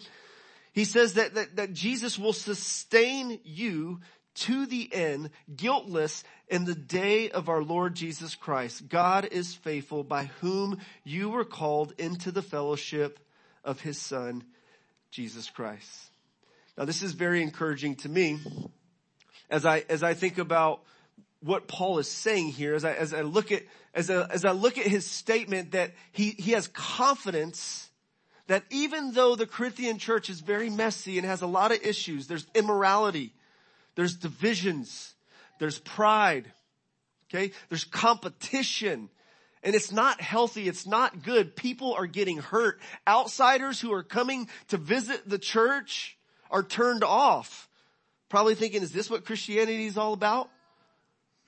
he 0.74 0.84
says 0.84 1.14
that, 1.14 1.34
that, 1.34 1.56
that 1.56 1.72
Jesus 1.72 2.18
will 2.18 2.34
sustain 2.34 3.40
you 3.42 4.00
to 4.34 4.66
the 4.66 4.92
end, 4.92 5.30
guiltless 5.56 6.22
in 6.48 6.66
the 6.66 6.74
day 6.74 7.30
of 7.30 7.48
our 7.48 7.62
Lord 7.62 7.94
Jesus 7.94 8.34
Christ. 8.34 8.88
God 8.88 9.28
is 9.32 9.54
faithful 9.54 10.04
by 10.04 10.24
whom 10.40 10.78
you 11.02 11.30
were 11.30 11.44
called 11.44 11.94
into 11.96 12.30
the 12.30 12.42
fellowship 12.42 13.18
of 13.64 13.80
his 13.80 13.98
son, 13.98 14.44
Jesus 15.10 15.48
Christ. 15.48 16.10
Now 16.76 16.84
this 16.84 17.02
is 17.02 17.12
very 17.12 17.42
encouraging 17.42 17.96
to 17.96 18.08
me 18.10 18.38
as 19.48 19.64
I, 19.64 19.84
as 19.88 20.02
I 20.02 20.12
think 20.12 20.38
about 20.38 20.82
what 21.42 21.68
Paul 21.68 21.98
is 21.98 22.08
saying 22.08 22.48
here, 22.48 22.74
as 22.74 22.84
I, 22.84 22.92
as 22.92 23.14
I 23.14 23.22
look 23.22 23.50
at, 23.52 23.62
as 23.94 24.10
I, 24.10 24.24
as 24.26 24.44
I 24.44 24.52
look 24.52 24.78
at 24.78 24.86
his 24.86 25.06
statement 25.06 25.72
that 25.72 25.92
he, 26.12 26.30
he 26.30 26.52
has 26.52 26.68
confidence 26.68 27.88
that 28.46 28.64
even 28.70 29.12
though 29.12 29.36
the 29.36 29.46
Corinthian 29.46 29.98
church 29.98 30.28
is 30.28 30.40
very 30.40 30.70
messy 30.70 31.18
and 31.18 31.26
has 31.26 31.40
a 31.40 31.46
lot 31.46 31.72
of 31.72 31.82
issues, 31.82 32.26
there's 32.26 32.46
immorality, 32.54 33.32
there's 33.94 34.16
divisions. 34.16 35.14
There's 35.60 35.78
pride. 35.78 36.50
Okay. 37.28 37.52
There's 37.68 37.84
competition. 37.84 39.08
And 39.62 39.74
it's 39.74 39.92
not 39.92 40.20
healthy. 40.20 40.68
It's 40.68 40.86
not 40.86 41.22
good. 41.22 41.54
People 41.54 41.94
are 41.94 42.06
getting 42.06 42.38
hurt. 42.38 42.80
Outsiders 43.06 43.78
who 43.80 43.92
are 43.92 44.02
coming 44.02 44.48
to 44.68 44.78
visit 44.78 45.28
the 45.28 45.38
church 45.38 46.16
are 46.50 46.62
turned 46.62 47.04
off. 47.04 47.68
Probably 48.30 48.54
thinking, 48.54 48.82
is 48.82 48.90
this 48.90 49.10
what 49.10 49.26
Christianity 49.26 49.86
is 49.86 49.98
all 49.98 50.14
about? 50.14 50.50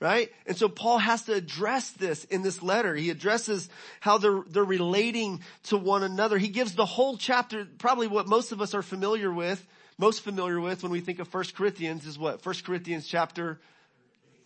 Right? 0.03 0.33
And 0.45 0.57
so 0.57 0.67
Paul 0.67 0.97
has 0.97 1.21
to 1.23 1.33
address 1.33 1.91
this 1.91 2.25
in 2.25 2.41
this 2.41 2.61
letter. 2.61 2.93
He 2.93 3.09
addresses 3.09 3.69
how 4.01 4.17
they're, 4.17 4.43
they're 4.49 4.65
relating 4.65 5.41
to 5.67 5.77
one 5.77 6.03
another. 6.03 6.37
He 6.37 6.49
gives 6.49 6.75
the 6.75 6.85
whole 6.85 7.15
chapter, 7.15 7.65
probably 7.77 8.07
what 8.07 8.27
most 8.27 8.51
of 8.51 8.61
us 8.61 8.73
are 8.73 8.81
familiar 8.81 9.31
with, 9.31 9.65
most 9.97 10.21
familiar 10.21 10.59
with 10.59 10.83
when 10.83 10.91
we 10.91 10.99
think 10.99 11.19
of 11.19 11.33
1 11.33 11.45
Corinthians 11.55 12.05
is 12.05 12.19
what? 12.19 12.45
1 12.45 12.55
Corinthians 12.65 13.07
chapter 13.07 13.61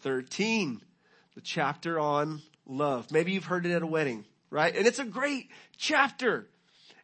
13. 0.02 0.80
The 1.34 1.42
chapter 1.42 2.00
on 2.00 2.44
love. 2.68 3.12
Maybe 3.12 3.32
you've 3.32 3.46
heard 3.46 3.66
it 3.66 3.72
at 3.72 3.82
a 3.82 3.88
wedding, 3.88 4.26
right? 4.52 4.76
And 4.76 4.86
it's 4.86 5.00
a 5.00 5.06
great 5.06 5.50
chapter. 5.76 6.46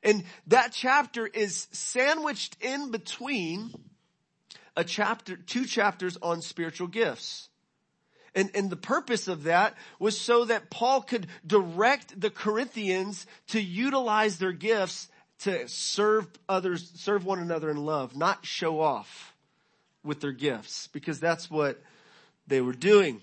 And 0.03 0.25
that 0.45 0.73
chapter 0.73 1.25
is 1.25 1.67
sandwiched 1.71 2.57
in 2.61 2.91
between 2.91 3.73
a 4.77 4.83
chapter, 4.83 5.37
two 5.37 5.65
chapters 5.65 6.19
on 6.21 6.43
spiritual 6.43 6.85
gifts. 6.85 7.49
And, 8.35 8.49
and 8.55 8.69
the 8.69 8.75
purpose 8.75 9.27
of 9.27 9.43
that 9.43 9.75
was 9.99 10.19
so 10.19 10.45
that 10.45 10.69
Paul 10.69 11.01
could 11.01 11.27
direct 11.45 12.19
the 12.19 12.31
Corinthians 12.31 13.27
to 13.49 13.61
utilize 13.61 14.39
their 14.39 14.51
gifts 14.51 15.07
to 15.39 15.67
serve 15.67 16.27
others, 16.47 16.91
serve 16.95 17.25
one 17.25 17.39
another 17.39 17.69
in 17.69 17.77
love, 17.77 18.15
not 18.15 18.45
show 18.45 18.79
off 18.79 19.33
with 20.03 20.19
their 20.19 20.31
gifts 20.31 20.87
because 20.87 21.19
that's 21.19 21.49
what 21.49 21.81
they 22.47 22.61
were 22.61 22.73
doing. 22.73 23.21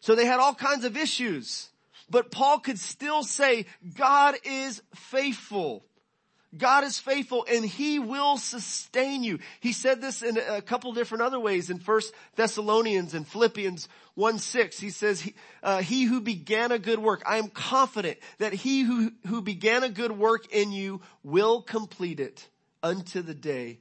So 0.00 0.14
they 0.14 0.26
had 0.26 0.40
all 0.40 0.54
kinds 0.54 0.84
of 0.84 0.96
issues, 0.96 1.68
but 2.10 2.30
Paul 2.30 2.58
could 2.58 2.78
still 2.78 3.22
say, 3.22 3.66
God 3.96 4.34
is 4.44 4.82
faithful. 4.94 5.84
God 6.56 6.84
is 6.84 6.98
faithful 6.98 7.46
and 7.50 7.64
he 7.64 7.98
will 7.98 8.36
sustain 8.36 9.24
you. 9.24 9.38
He 9.60 9.72
said 9.72 10.00
this 10.00 10.22
in 10.22 10.36
a 10.36 10.60
couple 10.60 10.92
different 10.92 11.22
other 11.22 11.40
ways 11.40 11.70
in 11.70 11.78
First 11.78 12.12
Thessalonians 12.36 13.14
and 13.14 13.26
Philippians 13.26 13.88
1 14.14 14.38
6. 14.38 14.78
He 14.78 14.90
says, 14.90 15.30
uh, 15.62 15.80
he 15.80 16.04
who 16.04 16.20
began 16.20 16.70
a 16.70 16.78
good 16.78 16.98
work, 16.98 17.22
I 17.26 17.38
am 17.38 17.48
confident 17.48 18.18
that 18.38 18.52
he 18.52 18.82
who, 18.82 19.12
who 19.26 19.40
began 19.40 19.82
a 19.82 19.88
good 19.88 20.12
work 20.12 20.52
in 20.52 20.72
you 20.72 21.00
will 21.22 21.62
complete 21.62 22.20
it 22.20 22.46
unto 22.82 23.22
the 23.22 23.34
day 23.34 23.78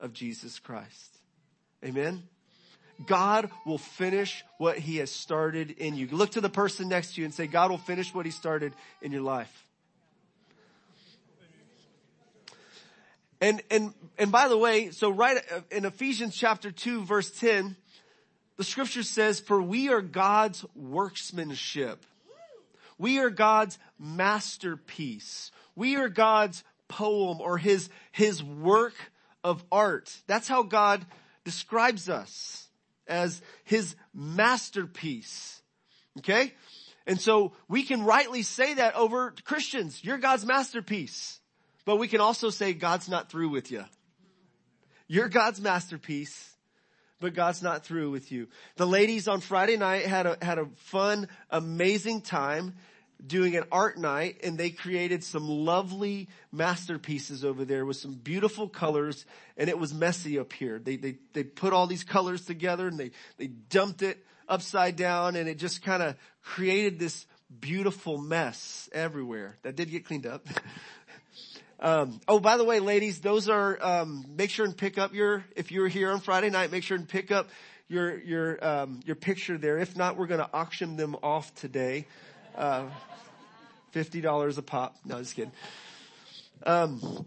of 0.00 0.12
Jesus 0.14 0.58
Christ. 0.58 1.18
Amen. 1.84 2.22
God 3.06 3.50
will 3.64 3.78
finish 3.78 4.44
what 4.56 4.78
he 4.78 4.96
has 4.96 5.10
started 5.10 5.70
in 5.72 5.94
you. 5.94 6.08
Look 6.08 6.30
to 6.32 6.40
the 6.40 6.50
person 6.50 6.88
next 6.88 7.14
to 7.14 7.20
you 7.20 7.26
and 7.26 7.34
say, 7.34 7.46
God 7.46 7.70
will 7.70 7.78
finish 7.78 8.12
what 8.14 8.26
he 8.26 8.32
started 8.32 8.72
in 9.02 9.12
your 9.12 9.22
life. 9.22 9.67
And, 13.40 13.62
and, 13.70 13.94
and 14.18 14.32
by 14.32 14.48
the 14.48 14.58
way, 14.58 14.90
so 14.90 15.10
right 15.10 15.38
uh, 15.52 15.60
in 15.70 15.84
Ephesians 15.84 16.36
chapter 16.36 16.70
2 16.70 17.04
verse 17.04 17.30
10, 17.30 17.76
the 18.56 18.64
scripture 18.64 19.04
says, 19.04 19.38
for 19.38 19.62
we 19.62 19.88
are 19.90 20.02
God's 20.02 20.64
workmanship. 20.74 22.04
We 22.98 23.20
are 23.20 23.30
God's 23.30 23.78
masterpiece. 23.98 25.52
We 25.76 25.96
are 25.96 26.08
God's 26.08 26.64
poem 26.88 27.40
or 27.40 27.58
his, 27.58 27.88
his 28.10 28.42
work 28.42 28.94
of 29.44 29.64
art. 29.70 30.12
That's 30.26 30.48
how 30.48 30.64
God 30.64 31.06
describes 31.44 32.08
us 32.08 32.66
as 33.06 33.40
his 33.62 33.94
masterpiece. 34.12 35.62
Okay? 36.18 36.52
And 37.06 37.20
so 37.20 37.52
we 37.68 37.84
can 37.84 38.04
rightly 38.04 38.42
say 38.42 38.74
that 38.74 38.96
over 38.96 39.32
Christians. 39.44 40.02
You're 40.02 40.18
God's 40.18 40.44
masterpiece. 40.44 41.37
But 41.88 41.96
we 41.96 42.06
can 42.06 42.20
also 42.20 42.50
say 42.50 42.74
God's 42.74 43.08
not 43.08 43.30
through 43.30 43.48
with 43.48 43.70
you. 43.70 43.82
You're 45.06 45.30
God's 45.30 45.58
masterpiece, 45.58 46.54
but 47.18 47.32
God's 47.32 47.62
not 47.62 47.86
through 47.86 48.10
with 48.10 48.30
you. 48.30 48.48
The 48.76 48.86
ladies 48.86 49.26
on 49.26 49.40
Friday 49.40 49.78
night 49.78 50.04
had 50.04 50.26
a, 50.26 50.36
had 50.42 50.58
a 50.58 50.66
fun, 50.76 51.28
amazing 51.48 52.20
time 52.20 52.74
doing 53.26 53.56
an 53.56 53.64
art 53.72 53.96
night 53.96 54.40
and 54.44 54.58
they 54.58 54.68
created 54.68 55.24
some 55.24 55.48
lovely 55.48 56.28
masterpieces 56.52 57.42
over 57.42 57.64
there 57.64 57.86
with 57.86 57.96
some 57.96 58.12
beautiful 58.12 58.68
colors 58.68 59.24
and 59.56 59.70
it 59.70 59.78
was 59.78 59.94
messy 59.94 60.38
up 60.38 60.52
here. 60.52 60.78
They, 60.78 60.96
they, 60.96 61.16
they 61.32 61.42
put 61.42 61.72
all 61.72 61.86
these 61.86 62.04
colors 62.04 62.44
together 62.44 62.86
and 62.86 63.00
they, 63.00 63.12
they 63.38 63.46
dumped 63.46 64.02
it 64.02 64.22
upside 64.46 64.96
down 64.96 65.36
and 65.36 65.48
it 65.48 65.56
just 65.56 65.82
kind 65.82 66.02
of 66.02 66.16
created 66.42 66.98
this 66.98 67.24
beautiful 67.60 68.18
mess 68.18 68.90
everywhere. 68.92 69.56
That 69.62 69.74
did 69.74 69.90
get 69.90 70.04
cleaned 70.04 70.26
up. 70.26 70.46
um, 71.80 72.20
oh, 72.26 72.40
by 72.40 72.56
the 72.56 72.64
way, 72.64 72.80
ladies, 72.80 73.20
those 73.20 73.48
are, 73.48 73.78
um, 73.80 74.24
make 74.36 74.50
sure 74.50 74.64
and 74.64 74.76
pick 74.76 74.98
up 74.98 75.14
your, 75.14 75.44
if 75.54 75.70
you're 75.70 75.88
here 75.88 76.10
on 76.10 76.20
Friday 76.20 76.50
night, 76.50 76.72
make 76.72 76.82
sure 76.82 76.96
and 76.96 77.08
pick 77.08 77.30
up 77.30 77.48
your, 77.88 78.18
your, 78.18 78.64
um, 78.66 79.00
your 79.04 79.16
picture 79.16 79.56
there. 79.56 79.78
If 79.78 79.96
not, 79.96 80.16
we're 80.16 80.26
going 80.26 80.40
to 80.40 80.50
auction 80.52 80.96
them 80.96 81.16
off 81.22 81.54
today. 81.54 82.06
Uh, 82.56 82.86
$50 83.94 84.58
a 84.58 84.62
pop. 84.62 84.96
No, 85.04 85.18
just 85.18 85.36
kidding. 85.36 85.52
Um, 86.64 87.26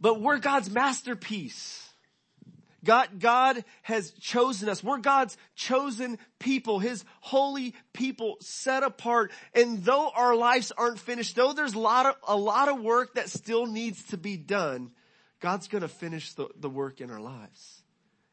but 0.00 0.20
we're 0.20 0.38
God's 0.38 0.70
masterpiece. 0.70 1.85
God, 2.86 3.18
God 3.18 3.64
has 3.82 4.12
chosen 4.12 4.68
us. 4.68 4.82
We're 4.82 4.98
God's 4.98 5.36
chosen 5.56 6.18
people, 6.38 6.78
His 6.78 7.04
holy 7.20 7.74
people 7.92 8.36
set 8.40 8.84
apart. 8.84 9.32
And 9.52 9.84
though 9.84 10.10
our 10.14 10.36
lives 10.36 10.72
aren't 10.78 11.00
finished, 11.00 11.34
though 11.36 11.52
there's 11.52 11.74
a 11.74 11.78
lot 11.78 12.06
of, 12.06 12.14
a 12.26 12.36
lot 12.36 12.68
of 12.68 12.80
work 12.80 13.14
that 13.14 13.28
still 13.28 13.66
needs 13.66 14.02
to 14.04 14.16
be 14.16 14.36
done, 14.36 14.92
God's 15.40 15.68
gonna 15.68 15.88
finish 15.88 16.32
the, 16.32 16.48
the 16.58 16.70
work 16.70 17.00
in 17.00 17.10
our 17.10 17.20
lives. 17.20 17.82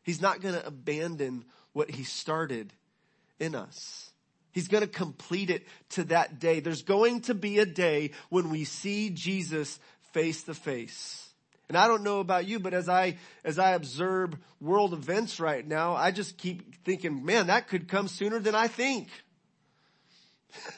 He's 0.04 0.22
not 0.22 0.40
gonna 0.40 0.62
abandon 0.64 1.46
what 1.74 1.90
He 1.90 2.04
started 2.04 2.72
in 3.40 3.56
us. 3.56 4.12
He's 4.52 4.68
gonna 4.68 4.88
complete 4.88 5.50
it 5.50 5.66
to 5.90 6.04
that 6.06 6.40
day. 6.40 6.60
There's 6.60 6.84
going 6.84 7.22
to 7.22 7.34
be 7.34 7.58
a 7.58 7.66
day 7.66 8.12
when 8.30 8.52
we 8.52 8.66
see 8.66 9.10
Jesus 9.10 9.80
face 10.14 10.44
to 10.44 10.54
face. 10.54 11.23
And 11.74 11.80
I 11.80 11.88
don't 11.88 12.04
know 12.04 12.20
about 12.20 12.46
you, 12.46 12.60
but 12.60 12.76
as 12.76 12.88
I, 12.88 13.18
as 13.44 13.58
I 13.58 13.72
observe 13.72 14.38
world 14.62 14.94
events 14.94 15.40
right 15.40 15.68
now, 15.68 15.96
I 15.96 16.12
just 16.12 16.38
keep 16.38 16.86
thinking, 16.86 17.26
man, 17.26 17.48
that 17.48 17.68
could 17.68 17.88
come 17.88 18.08
sooner 18.08 18.38
than 18.38 18.54
I 18.54 18.68
think. 18.68 19.08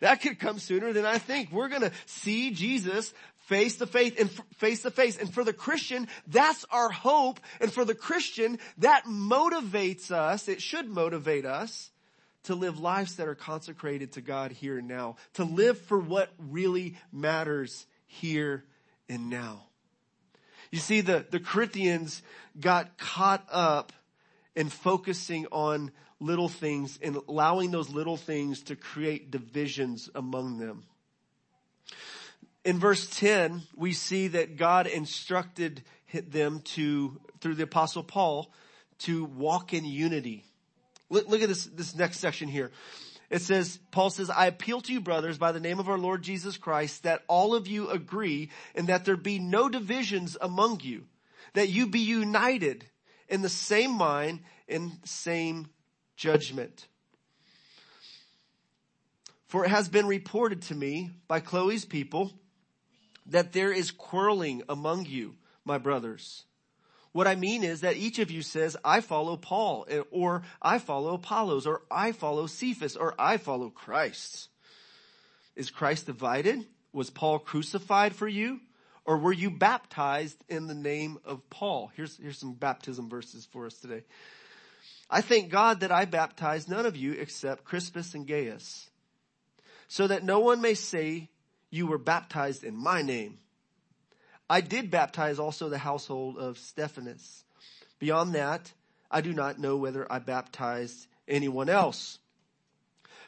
that 0.00 0.20
could 0.20 0.38
come 0.38 0.58
sooner 0.58 0.92
than 0.92 1.06
I 1.06 1.16
think. 1.16 1.50
We're 1.50 1.70
gonna 1.70 1.92
see 2.04 2.50
Jesus 2.50 3.14
face 3.46 3.76
to 3.76 3.86
face 3.86 4.12
and 4.18 4.30
face 4.58 4.82
to 4.82 4.90
face. 4.90 5.16
And 5.16 5.32
for 5.32 5.44
the 5.44 5.54
Christian, 5.54 6.08
that's 6.26 6.66
our 6.70 6.90
hope. 6.90 7.40
And 7.58 7.72
for 7.72 7.86
the 7.86 7.94
Christian, 7.94 8.58
that 8.76 9.06
motivates 9.06 10.10
us. 10.10 10.46
It 10.46 10.60
should 10.60 10.90
motivate 10.90 11.46
us 11.46 11.90
to 12.42 12.54
live 12.54 12.78
lives 12.78 13.16
that 13.16 13.28
are 13.28 13.34
consecrated 13.34 14.12
to 14.12 14.20
God 14.20 14.52
here 14.52 14.76
and 14.76 14.88
now. 14.88 15.16
To 15.36 15.44
live 15.44 15.80
for 15.80 15.98
what 15.98 16.28
really 16.38 16.96
matters 17.10 17.86
here 18.04 18.66
and 19.08 19.30
now. 19.30 19.68
You 20.74 20.80
see, 20.80 21.02
the, 21.02 21.24
the 21.30 21.38
Corinthians 21.38 22.20
got 22.58 22.98
caught 22.98 23.46
up 23.48 23.92
in 24.56 24.68
focusing 24.68 25.46
on 25.52 25.92
little 26.18 26.48
things 26.48 26.98
and 27.00 27.16
allowing 27.28 27.70
those 27.70 27.90
little 27.90 28.16
things 28.16 28.60
to 28.62 28.74
create 28.74 29.30
divisions 29.30 30.10
among 30.16 30.58
them. 30.58 30.82
In 32.64 32.80
verse 32.80 33.06
10, 33.20 33.62
we 33.76 33.92
see 33.92 34.26
that 34.26 34.56
God 34.56 34.88
instructed 34.88 35.84
them 36.12 36.58
to, 36.74 37.20
through 37.40 37.54
the 37.54 37.62
apostle 37.62 38.02
Paul, 38.02 38.50
to 39.02 39.26
walk 39.26 39.74
in 39.74 39.84
unity. 39.84 40.44
Look, 41.08 41.28
look 41.28 41.40
at 41.40 41.48
this, 41.48 41.66
this 41.66 41.94
next 41.94 42.18
section 42.18 42.48
here. 42.48 42.72
It 43.30 43.42
says, 43.42 43.78
Paul 43.90 44.10
says, 44.10 44.30
I 44.30 44.46
appeal 44.46 44.80
to 44.82 44.92
you 44.92 45.00
brothers 45.00 45.38
by 45.38 45.52
the 45.52 45.60
name 45.60 45.78
of 45.78 45.88
our 45.88 45.98
Lord 45.98 46.22
Jesus 46.22 46.56
Christ 46.56 47.04
that 47.04 47.22
all 47.26 47.54
of 47.54 47.66
you 47.66 47.88
agree 47.88 48.50
and 48.74 48.88
that 48.88 49.04
there 49.04 49.16
be 49.16 49.38
no 49.38 49.68
divisions 49.68 50.36
among 50.40 50.80
you, 50.80 51.04
that 51.54 51.68
you 51.68 51.86
be 51.86 52.00
united 52.00 52.84
in 53.28 53.42
the 53.42 53.48
same 53.48 53.92
mind 53.92 54.40
and 54.68 54.92
same 55.04 55.68
judgment. 56.16 56.86
For 59.46 59.64
it 59.64 59.70
has 59.70 59.88
been 59.88 60.06
reported 60.06 60.62
to 60.62 60.74
me 60.74 61.10
by 61.28 61.40
Chloe's 61.40 61.84
people 61.84 62.32
that 63.26 63.52
there 63.52 63.72
is 63.72 63.90
quarreling 63.90 64.62
among 64.68 65.06
you, 65.06 65.36
my 65.64 65.78
brothers. 65.78 66.44
What 67.14 67.28
I 67.28 67.36
mean 67.36 67.62
is 67.62 67.82
that 67.82 67.96
each 67.96 68.18
of 68.18 68.32
you 68.32 68.42
says, 68.42 68.76
I 68.84 69.00
follow 69.00 69.36
Paul, 69.36 69.86
or 70.10 70.42
I 70.60 70.80
follow 70.80 71.14
Apollos, 71.14 71.64
or 71.64 71.82
I 71.88 72.10
follow 72.10 72.48
Cephas, 72.48 72.96
or 72.96 73.14
I 73.16 73.36
follow 73.36 73.70
Christ. 73.70 74.48
Is 75.54 75.70
Christ 75.70 76.06
divided? 76.06 76.66
Was 76.92 77.10
Paul 77.10 77.38
crucified 77.38 78.16
for 78.16 78.26
you? 78.26 78.58
Or 79.04 79.16
were 79.16 79.32
you 79.32 79.48
baptized 79.48 80.42
in 80.48 80.66
the 80.66 80.74
name 80.74 81.18
of 81.24 81.48
Paul? 81.50 81.92
Here's, 81.94 82.16
here's 82.16 82.38
some 82.38 82.54
baptism 82.54 83.08
verses 83.08 83.46
for 83.46 83.66
us 83.66 83.74
today. 83.74 84.02
I 85.08 85.20
thank 85.20 85.52
God 85.52 85.80
that 85.80 85.92
I 85.92 86.06
baptized 86.06 86.68
none 86.68 86.84
of 86.84 86.96
you 86.96 87.12
except 87.12 87.62
Crispus 87.62 88.14
and 88.14 88.26
Gaius, 88.26 88.90
so 89.86 90.08
that 90.08 90.24
no 90.24 90.40
one 90.40 90.60
may 90.60 90.74
say 90.74 91.28
you 91.70 91.86
were 91.86 91.98
baptized 91.98 92.64
in 92.64 92.74
my 92.74 93.02
name. 93.02 93.38
I 94.48 94.60
did 94.60 94.90
baptize 94.90 95.38
also 95.38 95.68
the 95.68 95.78
household 95.78 96.38
of 96.38 96.58
Stephanas. 96.58 97.44
Beyond 97.98 98.34
that, 98.34 98.72
I 99.10 99.20
do 99.20 99.32
not 99.32 99.58
know 99.58 99.76
whether 99.76 100.10
I 100.10 100.18
baptized 100.18 101.06
anyone 101.26 101.68
else. 101.68 102.18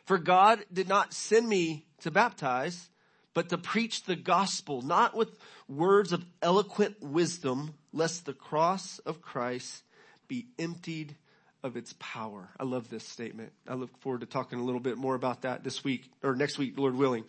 For 0.05 0.19
God 0.19 0.65
did 0.73 0.89
not 0.89 1.15
send 1.15 1.49
me 1.49 1.85
to 2.01 2.11
baptize, 2.11 2.91
but 3.35 3.49
to 3.49 3.59
preach 3.59 4.05
the 4.05 4.17
gospel, 4.17 4.83
not 4.83 5.17
with 5.17 5.37
words 5.69 6.13
of 6.13 6.25
eloquent 6.43 7.03
wisdom, 7.03 7.75
lest 7.93 8.27
the 8.27 8.33
cross 8.33 8.99
of 9.01 9.23
Christ 9.23 9.83
be 10.29 10.47
emptied 10.59 11.17
of 11.63 11.77
its 11.77 11.95
power. 11.99 12.49
I 12.59 12.65
love 12.65 12.89
this 12.89 13.07
statement. 13.07 13.53
I 13.67 13.75
look 13.75 13.97
forward 13.99 14.21
to 14.21 14.27
talking 14.27 14.61
a 14.61 14.65
little 14.65 14.81
bit 14.81 14.97
more 14.97 15.15
about 15.15 15.43
that 15.43 15.65
this 15.65 15.83
week 15.83 16.11
or 16.23 16.37
next 16.37 16.59
week, 16.59 16.79
Lord 16.79 16.95
willing. 16.95 17.25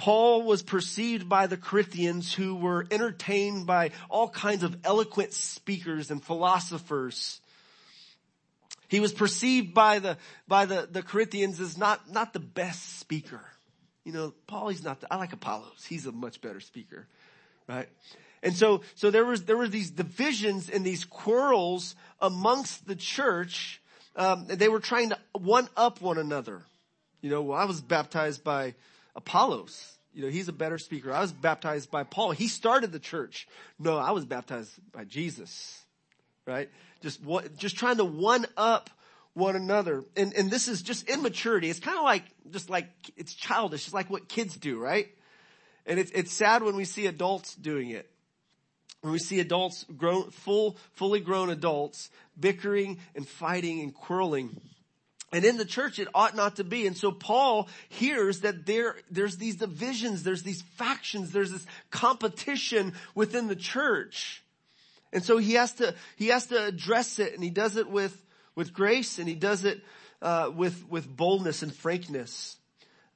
Paul 0.00 0.44
was 0.44 0.62
perceived 0.62 1.28
by 1.28 1.46
the 1.46 1.58
Corinthians 1.58 2.32
who 2.32 2.54
were 2.54 2.86
entertained 2.90 3.66
by 3.66 3.90
all 4.08 4.30
kinds 4.30 4.62
of 4.62 4.74
eloquent 4.82 5.34
speakers 5.34 6.10
and 6.10 6.24
philosophers. 6.24 7.38
He 8.88 8.98
was 8.98 9.12
perceived 9.12 9.74
by 9.74 9.98
the, 9.98 10.16
by 10.48 10.64
the, 10.64 10.88
the 10.90 11.02
Corinthians 11.02 11.60
as 11.60 11.76
not, 11.76 12.10
not 12.10 12.32
the 12.32 12.40
best 12.40 12.98
speaker. 12.98 13.42
You 14.02 14.14
know, 14.14 14.32
Paul, 14.46 14.70
he's 14.70 14.82
not, 14.82 15.02
the, 15.02 15.12
I 15.12 15.16
like 15.16 15.34
Apollos. 15.34 15.84
He's 15.86 16.06
a 16.06 16.12
much 16.12 16.40
better 16.40 16.60
speaker, 16.60 17.06
right? 17.68 17.86
And 18.42 18.56
so, 18.56 18.80
so 18.94 19.10
there 19.10 19.26
was, 19.26 19.44
there 19.44 19.58
were 19.58 19.68
these 19.68 19.90
divisions 19.90 20.70
and 20.70 20.82
these 20.82 21.04
quarrels 21.04 21.94
amongst 22.22 22.86
the 22.86 22.96
church. 22.96 23.82
Um, 24.16 24.46
they 24.46 24.70
were 24.70 24.80
trying 24.80 25.10
to 25.10 25.18
one 25.32 25.68
up 25.76 26.00
one 26.00 26.16
another. 26.16 26.62
You 27.20 27.28
know, 27.28 27.42
well, 27.42 27.58
I 27.58 27.66
was 27.66 27.82
baptized 27.82 28.42
by, 28.42 28.76
Apollos. 29.16 29.98
You 30.12 30.22
know, 30.22 30.28
he's 30.28 30.48
a 30.48 30.52
better 30.52 30.78
speaker. 30.78 31.12
I 31.12 31.20
was 31.20 31.32
baptized 31.32 31.90
by 31.90 32.02
Paul. 32.02 32.32
He 32.32 32.48
started 32.48 32.92
the 32.92 32.98
church. 32.98 33.46
No, 33.78 33.96
I 33.96 34.10
was 34.10 34.24
baptized 34.24 34.72
by 34.92 35.04
Jesus. 35.04 35.84
Right? 36.46 36.68
Just 37.00 37.22
what, 37.22 37.56
just 37.56 37.76
trying 37.76 37.98
to 37.98 38.04
one 38.04 38.46
up 38.56 38.90
one 39.34 39.56
another. 39.56 40.04
And, 40.16 40.34
and 40.34 40.50
this 40.50 40.68
is 40.68 40.82
just 40.82 41.08
immaturity. 41.08 41.70
It's 41.70 41.80
kind 41.80 41.96
of 41.96 42.04
like, 42.04 42.24
just 42.50 42.68
like, 42.68 42.88
it's 43.16 43.34
childish. 43.34 43.86
It's 43.86 43.94
like 43.94 44.10
what 44.10 44.28
kids 44.28 44.56
do, 44.56 44.78
right? 44.78 45.08
And 45.86 45.98
it's, 45.98 46.10
it's 46.10 46.32
sad 46.32 46.62
when 46.62 46.76
we 46.76 46.84
see 46.84 47.06
adults 47.06 47.54
doing 47.54 47.90
it. 47.90 48.10
When 49.02 49.12
we 49.12 49.18
see 49.18 49.40
adults 49.40 49.86
grown, 49.96 50.30
full, 50.30 50.76
fully 50.92 51.20
grown 51.20 51.50
adults 51.50 52.10
bickering 52.38 52.98
and 53.14 53.26
fighting 53.26 53.80
and 53.80 53.94
quarreling. 53.94 54.60
And 55.32 55.44
in 55.44 55.56
the 55.56 55.64
church, 55.64 55.98
it 55.98 56.08
ought 56.12 56.34
not 56.34 56.56
to 56.56 56.64
be. 56.64 56.86
And 56.86 56.96
so 56.96 57.12
Paul 57.12 57.68
hears 57.88 58.40
that 58.40 58.66
there, 58.66 58.96
there's 59.10 59.36
these 59.36 59.56
divisions, 59.56 60.24
there's 60.24 60.42
these 60.42 60.62
factions, 60.76 61.30
there's 61.30 61.52
this 61.52 61.64
competition 61.90 62.94
within 63.14 63.46
the 63.46 63.56
church. 63.56 64.42
And 65.12 65.24
so 65.24 65.38
he 65.38 65.54
has 65.54 65.72
to, 65.74 65.94
he 66.16 66.28
has 66.28 66.46
to 66.46 66.66
address 66.66 67.18
it 67.18 67.34
and 67.34 67.44
he 67.44 67.50
does 67.50 67.76
it 67.76 67.88
with, 67.88 68.20
with 68.56 68.72
grace 68.72 69.18
and 69.18 69.28
he 69.28 69.34
does 69.34 69.64
it, 69.64 69.80
uh, 70.20 70.50
with, 70.54 70.88
with 70.88 71.08
boldness 71.08 71.62
and 71.62 71.74
frankness. 71.74 72.56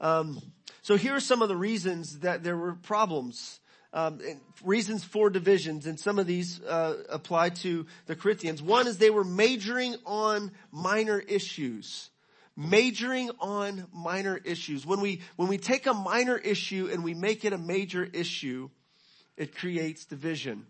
Um, 0.00 0.40
so 0.82 0.96
here 0.96 1.14
are 1.14 1.20
some 1.20 1.42
of 1.42 1.48
the 1.48 1.56
reasons 1.56 2.20
that 2.20 2.44
there 2.44 2.56
were 2.56 2.74
problems 2.74 3.58
um, 3.94 4.18
reasons 4.64 5.04
for 5.04 5.30
divisions, 5.30 5.86
and 5.86 5.98
some 5.98 6.18
of 6.18 6.26
these 6.26 6.60
uh, 6.62 7.04
apply 7.08 7.50
to 7.50 7.86
the 8.06 8.16
Corinthians. 8.16 8.60
One 8.60 8.88
is 8.88 8.98
they 8.98 9.08
were 9.08 9.24
majoring 9.24 9.94
on 10.04 10.50
minor 10.72 11.20
issues. 11.20 12.10
Majoring 12.56 13.30
on 13.40 13.86
minor 13.92 14.36
issues. 14.44 14.84
When 14.84 15.00
we 15.00 15.22
when 15.36 15.48
we 15.48 15.58
take 15.58 15.86
a 15.86 15.94
minor 15.94 16.36
issue 16.36 16.88
and 16.92 17.02
we 17.02 17.14
make 17.14 17.44
it 17.44 17.52
a 17.52 17.58
major 17.58 18.04
issue, 18.04 18.68
it 19.36 19.56
creates 19.56 20.04
division. 20.04 20.66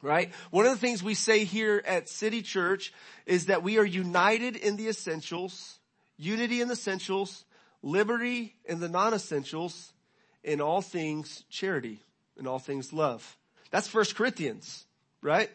Right? 0.00 0.30
One 0.52 0.64
of 0.64 0.72
the 0.72 0.78
things 0.78 1.02
we 1.02 1.14
say 1.14 1.42
here 1.42 1.82
at 1.84 2.08
City 2.08 2.42
Church 2.42 2.92
is 3.26 3.46
that 3.46 3.64
we 3.64 3.78
are 3.78 3.84
united 3.84 4.54
in 4.54 4.76
the 4.76 4.88
essentials, 4.88 5.80
unity 6.16 6.60
in 6.60 6.68
the 6.68 6.74
essentials, 6.74 7.44
liberty 7.82 8.54
in 8.64 8.78
the 8.78 8.88
non-essentials, 8.88 9.92
in 10.44 10.60
all 10.60 10.82
things 10.82 11.42
charity 11.50 12.00
in 12.38 12.46
all 12.46 12.58
things 12.58 12.92
love. 12.92 13.36
That's 13.70 13.88
First 13.88 14.16
Corinthians, 14.16 14.84
right? 15.22 15.50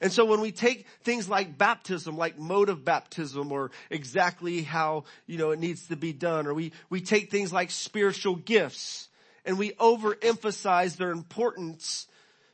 And 0.00 0.10
so 0.10 0.24
when 0.24 0.40
we 0.40 0.50
take 0.50 0.86
things 1.02 1.28
like 1.28 1.58
baptism, 1.58 2.16
like 2.16 2.38
mode 2.38 2.70
of 2.70 2.84
baptism 2.84 3.52
or 3.52 3.70
exactly 3.90 4.62
how, 4.62 5.04
you 5.26 5.36
know, 5.36 5.50
it 5.50 5.58
needs 5.58 5.88
to 5.88 5.96
be 5.96 6.12
done, 6.12 6.46
or 6.46 6.54
we, 6.54 6.72
we 6.88 7.02
take 7.02 7.30
things 7.30 7.52
like 7.52 7.70
spiritual 7.70 8.36
gifts 8.36 9.08
and 9.44 9.58
we 9.58 9.72
overemphasize 9.72 10.96
their 10.96 11.10
importance, 11.10 12.06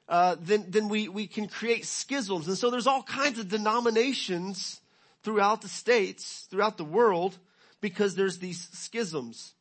uh, 0.08 0.36
then, 0.40 0.66
then 0.68 0.88
we, 0.88 1.08
we 1.08 1.26
can 1.26 1.46
create 1.46 1.86
schisms. 1.86 2.48
And 2.48 2.58
so 2.58 2.70
there's 2.70 2.86
all 2.86 3.02
kinds 3.02 3.38
of 3.38 3.48
denominations 3.48 4.80
throughout 5.22 5.62
the 5.62 5.68
states, 5.68 6.46
throughout 6.50 6.76
the 6.76 6.84
world, 6.84 7.36
because 7.80 8.14
there's 8.14 8.38
these 8.38 8.68
schisms. 8.72 9.52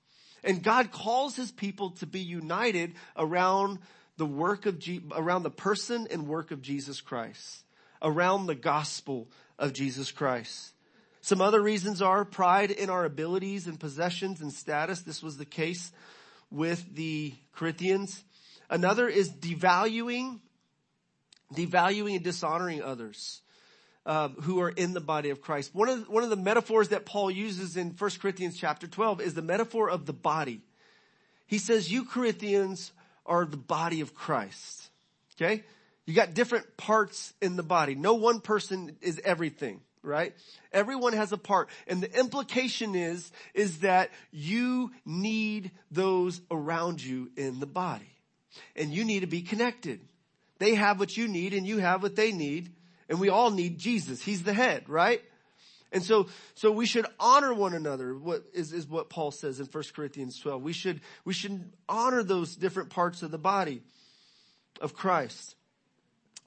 And 0.46 0.64
God 0.64 0.92
calls 0.92 1.36
his 1.36 1.52
people 1.52 1.92
to 1.92 2.06
be 2.06 2.22
united 2.22 2.94
around 3.18 3.80
the 4.18 4.26
work 4.26 4.66
of, 4.66 4.80
G- 4.80 5.02
around 5.12 5.44
the 5.44 5.50
person 5.50 6.08
and 6.10 6.28
work 6.28 6.52
of 6.52 6.62
Jesus 6.62 7.02
Christ, 7.02 7.66
around 8.02 8.46
the 8.46 8.56
gospel 8.56 9.28
of 9.58 9.74
Jesus 9.74 10.12
Christ. 10.12 10.74
Some 11.22 11.42
other 11.42 11.62
reasons 11.62 12.02
are 12.04 12.24
pride 12.24 12.70
in 12.70 12.92
our 12.92 13.04
abilities 13.04 13.66
and 13.66 13.80
possessions 13.80 14.42
and 14.42 14.54
status. 14.54 15.02
This 15.02 15.24
was 15.24 15.38
the 15.38 15.46
case 15.46 15.92
with 16.52 16.96
the 16.96 17.34
Corinthians. 17.52 18.24
Another 18.70 19.08
is 19.08 19.32
devaluing, 19.32 20.40
devaluing 21.54 22.16
and 22.16 22.24
dishonoring 22.24 22.84
others. 22.84 23.42
Uh, 24.06 24.30
who 24.42 24.60
are 24.62 24.70
in 24.70 24.94
the 24.94 25.02
body 25.02 25.32
of 25.32 25.42
Christ. 25.42 25.74
One 25.74 25.90
of, 25.90 26.08
one 26.08 26.24
of 26.24 26.30
the 26.30 26.36
metaphors 26.36 26.90
that 26.90 27.08
Paul 27.08 27.32
uses 27.32 27.76
in 27.76 27.90
1 27.90 28.12
Corinthians 28.22 28.56
chapter 28.56 28.86
12 28.86 29.20
is 29.20 29.34
the 29.34 29.42
metaphor 29.42 29.90
of 29.90 30.06
the 30.06 30.14
body. 30.14 30.62
He 31.48 31.58
says, 31.58 31.92
you 31.92 32.06
Corinthians 32.06 32.92
are 33.26 33.46
the 33.46 33.58
body 33.58 34.02
of 34.02 34.14
Christ. 34.14 34.90
Okay? 35.36 35.64
You 36.06 36.14
got 36.14 36.34
different 36.34 36.78
parts 36.78 37.34
in 37.42 37.56
the 37.56 37.64
body. 37.64 37.96
No 37.96 38.14
one 38.14 38.42
person 38.42 38.96
is 39.02 39.20
everything, 39.24 39.82
right? 40.04 40.34
Everyone 40.72 41.14
has 41.14 41.32
a 41.32 41.38
part. 41.38 41.70
And 41.88 42.02
the 42.02 42.20
implication 42.20 42.94
is, 42.94 43.32
is 43.54 43.80
that 43.80 44.12
you 44.32 44.92
need 45.04 45.72
those 45.90 46.42
around 46.52 47.04
you 47.04 47.32
in 47.36 47.60
the 47.60 47.66
body. 47.66 48.12
And 48.76 48.92
you 48.92 49.04
need 49.04 49.22
to 49.22 49.28
be 49.28 49.42
connected. 49.42 50.00
They 50.60 50.76
have 50.76 51.00
what 51.00 51.18
you 51.18 51.28
need 51.28 51.54
and 51.54 51.66
you 51.66 51.80
have 51.80 52.04
what 52.04 52.16
they 52.16 52.32
need. 52.32 52.72
And 53.10 53.20
we 53.20 53.30
all 53.30 53.52
need 53.52 53.78
Jesus. 53.78 54.22
He's 54.22 54.44
the 54.44 54.54
head, 54.54 54.90
right? 54.90 55.22
And 55.92 56.04
so, 56.04 56.28
so 56.56 56.72
we 56.72 56.86
should 56.86 57.06
honor 57.20 57.54
one 57.54 57.74
another, 57.74 58.18
what 58.18 58.44
is, 58.54 58.74
is 58.74 58.88
what 58.88 59.10
Paul 59.10 59.32
says 59.32 59.60
in 59.60 59.68
1 59.68 59.84
Corinthians 59.96 60.40
12. 60.40 60.62
We 60.62 60.74
should, 60.74 61.02
we 61.24 61.34
should 61.34 61.72
honor 61.88 62.24
those 62.24 62.56
different 62.56 62.90
parts 62.90 63.22
of 63.24 63.32
the 63.32 63.38
body 63.38 63.82
of 64.82 64.94
Christ. 64.94 65.56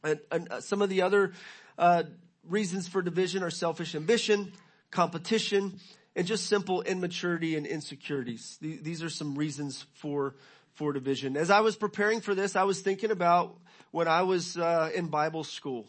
And, 0.05 0.21
and 0.31 0.53
uh, 0.53 0.61
some 0.61 0.83
of 0.83 0.91
the 0.91 1.03
other, 1.03 1.33
uh, 1.79 2.03
reasons 2.49 2.89
for 2.89 3.03
division 3.03 3.43
are 3.43 3.51
selfish 3.51 3.95
ambition, 3.95 4.53
competition, 4.91 5.79
and 6.17 6.27
just 6.27 6.47
simple 6.47 6.83
immaturity 6.83 7.57
and 7.57 7.67
insecurities. 7.67 8.59
These 8.61 9.03
are 9.03 9.11
some 9.11 9.37
reasons 9.37 9.87
for, 9.95 10.35
for 10.75 10.93
division. 10.93 11.37
As 11.37 11.51
I 11.51 11.61
was 11.61 11.77
preparing 11.77 12.21
for 12.21 12.35
this, 12.35 12.57
I 12.57 12.65
was 12.65 12.81
thinking 12.81 13.11
about 13.11 13.57
when 13.93 14.09
I 14.09 14.23
was, 14.23 14.57
uh, 14.57 14.91
in 14.95 15.09
Bible 15.09 15.45
school 15.45 15.87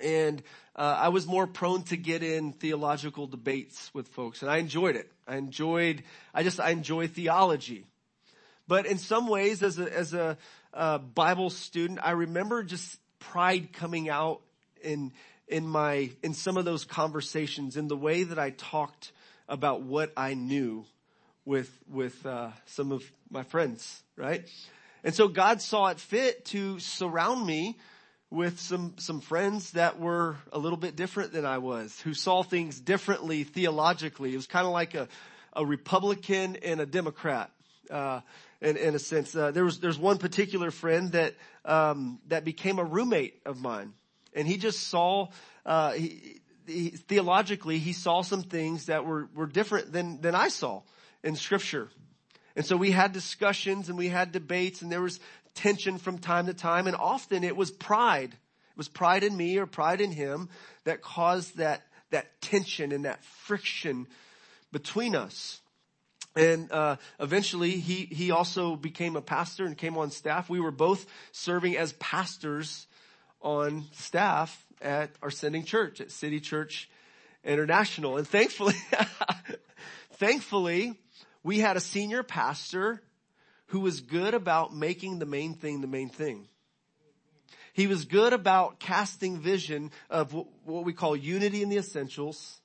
and 0.00 0.42
uh, 0.76 0.96
I 1.00 1.08
was 1.08 1.26
more 1.26 1.46
prone 1.46 1.82
to 1.84 1.96
get 1.96 2.22
in 2.22 2.52
theological 2.52 3.26
debates 3.26 3.92
with 3.92 4.08
folks, 4.08 4.42
and 4.42 4.50
I 4.50 4.58
enjoyed 4.58 4.96
it. 4.96 5.10
I 5.26 5.36
enjoyed, 5.36 6.02
I 6.32 6.42
just, 6.42 6.60
I 6.60 6.70
enjoy 6.70 7.08
theology. 7.08 7.84
But 8.66 8.86
in 8.86 8.98
some 8.98 9.26
ways, 9.28 9.62
as 9.62 9.78
a 9.78 9.92
as 9.92 10.14
a 10.14 10.36
uh, 10.74 10.98
Bible 10.98 11.50
student, 11.50 12.00
I 12.02 12.12
remember 12.12 12.62
just 12.62 12.98
pride 13.18 13.72
coming 13.72 14.08
out 14.08 14.42
in 14.82 15.12
in 15.48 15.66
my 15.66 16.10
in 16.22 16.34
some 16.34 16.56
of 16.56 16.64
those 16.64 16.84
conversations, 16.84 17.76
in 17.76 17.88
the 17.88 17.96
way 17.96 18.24
that 18.24 18.38
I 18.38 18.50
talked 18.50 19.12
about 19.48 19.82
what 19.82 20.12
I 20.16 20.34
knew 20.34 20.84
with 21.44 21.70
with 21.90 22.24
uh, 22.26 22.50
some 22.66 22.92
of 22.92 23.02
my 23.30 23.42
friends, 23.42 24.02
right? 24.16 24.46
And 25.02 25.14
so 25.14 25.28
God 25.28 25.62
saw 25.62 25.86
it 25.86 25.98
fit 25.98 26.44
to 26.46 26.78
surround 26.78 27.46
me 27.46 27.78
with 28.30 28.60
some, 28.60 28.94
some 28.98 29.20
friends 29.20 29.70
that 29.72 29.98
were 29.98 30.36
a 30.52 30.58
little 30.58 30.76
bit 30.76 30.96
different 30.96 31.32
than 31.32 31.46
I 31.46 31.58
was, 31.58 31.98
who 32.00 32.12
saw 32.12 32.42
things 32.42 32.78
differently 32.78 33.44
theologically. 33.44 34.32
It 34.32 34.36
was 34.36 34.46
kind 34.46 34.66
of 34.66 34.72
like 34.72 34.94
a, 34.94 35.08
a 35.54 35.64
Republican 35.64 36.56
and 36.56 36.80
a 36.80 36.86
Democrat, 36.86 37.50
uh, 37.90 38.20
in, 38.60 38.76
in 38.76 38.94
a 38.94 38.98
sense. 38.98 39.34
Uh, 39.34 39.50
there 39.50 39.64
was, 39.64 39.80
there's 39.80 39.98
one 39.98 40.18
particular 40.18 40.70
friend 40.70 41.12
that, 41.12 41.34
um, 41.64 42.20
that 42.28 42.44
became 42.44 42.78
a 42.78 42.84
roommate 42.84 43.40
of 43.46 43.60
mine. 43.60 43.94
And 44.34 44.46
he 44.46 44.58
just 44.58 44.88
saw, 44.88 45.28
uh, 45.64 45.92
he, 45.92 46.40
he, 46.66 46.90
theologically, 46.90 47.78
he 47.78 47.94
saw 47.94 48.20
some 48.20 48.42
things 48.42 48.86
that 48.86 49.06
were, 49.06 49.28
were 49.34 49.46
different 49.46 49.90
than, 49.90 50.20
than 50.20 50.34
I 50.34 50.48
saw 50.48 50.82
in 51.24 51.34
scripture. 51.34 51.88
And 52.58 52.66
so 52.66 52.76
we 52.76 52.90
had 52.90 53.12
discussions 53.12 53.88
and 53.88 53.96
we 53.96 54.08
had 54.08 54.32
debates 54.32 54.82
and 54.82 54.90
there 54.90 55.00
was 55.00 55.20
tension 55.54 55.98
from 55.98 56.18
time 56.18 56.46
to 56.46 56.54
time, 56.54 56.86
and 56.86 56.96
often 56.96 57.44
it 57.44 57.56
was 57.56 57.70
pride. 57.70 58.32
It 58.32 58.76
was 58.76 58.88
pride 58.88 59.24
in 59.24 59.36
me 59.36 59.58
or 59.58 59.66
pride 59.66 60.00
in 60.00 60.12
him 60.12 60.48
that 60.84 61.02
caused 61.02 61.58
that, 61.58 61.82
that 62.10 62.40
tension 62.40 62.92
and 62.92 63.04
that 63.04 63.24
friction 63.24 64.06
between 64.72 65.14
us. 65.14 65.60
And 66.36 66.70
uh, 66.70 66.96
eventually, 67.18 67.72
he 67.80 68.04
he 68.04 68.30
also 68.30 68.76
became 68.76 69.16
a 69.16 69.20
pastor 69.20 69.64
and 69.64 69.76
came 69.76 69.98
on 69.98 70.10
staff. 70.10 70.48
We 70.48 70.60
were 70.60 70.70
both 70.70 71.04
serving 71.32 71.76
as 71.76 71.94
pastors 71.94 72.86
on 73.40 73.84
staff 73.92 74.64
at 74.80 75.10
our 75.22 75.30
sending 75.30 75.64
church 75.64 76.00
at 76.00 76.12
City 76.12 76.38
Church 76.38 76.88
International. 77.44 78.18
And 78.18 78.28
thankfully, 78.28 78.74
thankfully, 80.12 80.94
we 81.42 81.58
had 81.58 81.76
a 81.76 81.80
senior 81.80 82.22
pastor 82.22 83.02
who 83.68 83.80
was 83.80 84.00
good 84.00 84.34
about 84.34 84.74
making 84.74 85.18
the 85.18 85.26
main 85.26 85.54
thing 85.54 85.80
the 85.80 85.86
main 85.86 86.08
thing. 86.08 86.46
He 87.72 87.86
was 87.86 88.06
good 88.06 88.32
about 88.32 88.80
casting 88.80 89.38
vision 89.38 89.92
of 90.10 90.32
what 90.32 90.84
we 90.84 90.92
call 90.92 91.14
unity 91.14 91.62
in 91.62 91.68
the 91.68 91.76
essentials, 91.76 92.60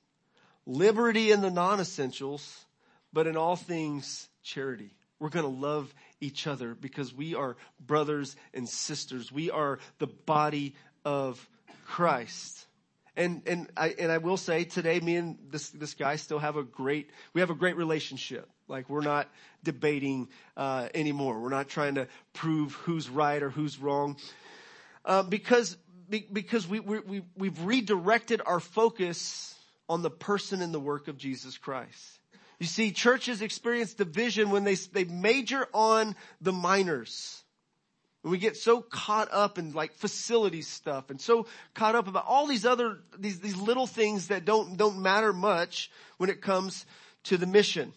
liberty 0.66 1.30
in 1.30 1.40
the 1.40 1.50
non-essentials, 1.50 2.66
but 3.12 3.26
in 3.26 3.36
all 3.36 3.54
things 3.54 4.28
charity. 4.42 4.90
We're 5.20 5.28
going 5.28 5.44
to 5.44 5.60
love 5.60 5.94
each 6.20 6.46
other 6.46 6.74
because 6.74 7.14
we 7.14 7.34
are 7.34 7.56
brothers 7.78 8.34
and 8.52 8.68
sisters. 8.68 9.30
We 9.30 9.50
are 9.50 9.78
the 9.98 10.08
body 10.08 10.74
of 11.04 11.48
Christ. 11.86 12.66
And, 13.16 13.42
and 13.46 13.70
I, 13.76 13.94
and 13.96 14.10
I 14.10 14.18
will 14.18 14.36
say 14.36 14.64
today, 14.64 14.98
me 14.98 15.16
and 15.16 15.38
this, 15.50 15.70
this 15.70 15.94
guy 15.94 16.16
still 16.16 16.40
have 16.40 16.56
a 16.56 16.64
great, 16.64 17.10
we 17.32 17.40
have 17.40 17.50
a 17.50 17.54
great 17.54 17.76
relationship. 17.76 18.48
Like 18.68 18.88
we're 18.88 19.02
not 19.02 19.28
debating, 19.62 20.28
uh, 20.56 20.88
anymore. 20.94 21.40
We're 21.40 21.48
not 21.50 21.68
trying 21.68 21.96
to 21.96 22.08
prove 22.32 22.72
who's 22.72 23.08
right 23.08 23.42
or 23.42 23.50
who's 23.50 23.78
wrong. 23.78 24.16
Uh, 25.04 25.22
because, 25.22 25.76
because 26.32 26.66
we, 26.66 26.80
we, 26.80 26.98
we, 27.00 27.22
we've 27.36 27.64
redirected 27.64 28.40
our 28.44 28.60
focus 28.60 29.54
on 29.88 30.02
the 30.02 30.10
person 30.10 30.62
and 30.62 30.72
the 30.72 30.80
work 30.80 31.08
of 31.08 31.18
Jesus 31.18 31.58
Christ. 31.58 32.20
You 32.58 32.66
see, 32.66 32.92
churches 32.92 33.42
experience 33.42 33.94
division 33.94 34.50
when 34.50 34.64
they, 34.64 34.74
they 34.74 35.04
major 35.04 35.66
on 35.74 36.16
the 36.40 36.52
minors. 36.52 37.42
And 38.22 38.30
we 38.30 38.38
get 38.38 38.56
so 38.56 38.80
caught 38.80 39.28
up 39.30 39.58
in 39.58 39.72
like 39.72 39.92
facility 39.92 40.62
stuff 40.62 41.10
and 41.10 41.20
so 41.20 41.46
caught 41.74 41.94
up 41.94 42.08
about 42.08 42.24
all 42.26 42.46
these 42.46 42.64
other, 42.64 43.00
these, 43.18 43.40
these 43.40 43.56
little 43.56 43.86
things 43.86 44.28
that 44.28 44.46
don't, 44.46 44.78
don't 44.78 45.02
matter 45.02 45.34
much 45.34 45.90
when 46.16 46.30
it 46.30 46.40
comes 46.40 46.86
to 47.24 47.36
the 47.36 47.46
mission. 47.46 47.92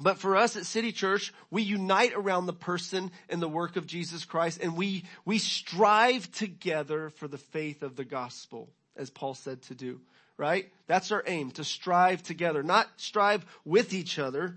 But 0.00 0.16
for 0.16 0.34
us 0.34 0.56
at 0.56 0.64
City 0.64 0.92
Church, 0.92 1.32
we 1.50 1.60
unite 1.60 2.12
around 2.14 2.46
the 2.46 2.54
person 2.54 3.10
and 3.28 3.42
the 3.42 3.48
work 3.48 3.76
of 3.76 3.86
Jesus 3.86 4.24
Christ 4.24 4.58
and 4.62 4.76
we, 4.76 5.04
we 5.26 5.38
strive 5.38 6.32
together 6.32 7.10
for 7.10 7.28
the 7.28 7.38
faith 7.38 7.82
of 7.82 7.96
the 7.96 8.04
gospel, 8.04 8.70
as 8.96 9.10
Paul 9.10 9.34
said 9.34 9.60
to 9.62 9.74
do, 9.74 10.00
right? 10.38 10.72
That's 10.86 11.12
our 11.12 11.22
aim, 11.26 11.50
to 11.52 11.64
strive 11.64 12.22
together, 12.22 12.62
not 12.62 12.88
strive 12.96 13.44
with 13.66 13.92
each 13.92 14.18
other, 14.18 14.56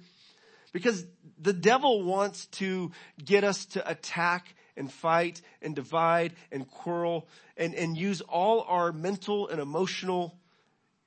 because 0.72 1.06
the 1.38 1.54
devil 1.54 2.04
wants 2.04 2.46
to 2.48 2.92
get 3.24 3.44
us 3.44 3.66
to 3.66 3.88
attack 3.88 4.56
and 4.78 4.90
fight 4.90 5.42
and 5.62 5.76
divide 5.76 6.34
and 6.54 6.70
quarrel 6.70 7.28
and, 7.58 7.76
and 7.76 7.98
use 7.98 8.22
all 8.22 8.62
our 8.62 8.94
mental 8.94 9.50
and 9.50 9.60
emotional 9.60 10.36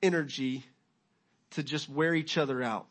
energy 0.03 0.63
to 1.51 1.63
just 1.63 1.89
wear 1.89 2.13
each 2.13 2.37
other 2.37 2.61
out. 2.61 2.85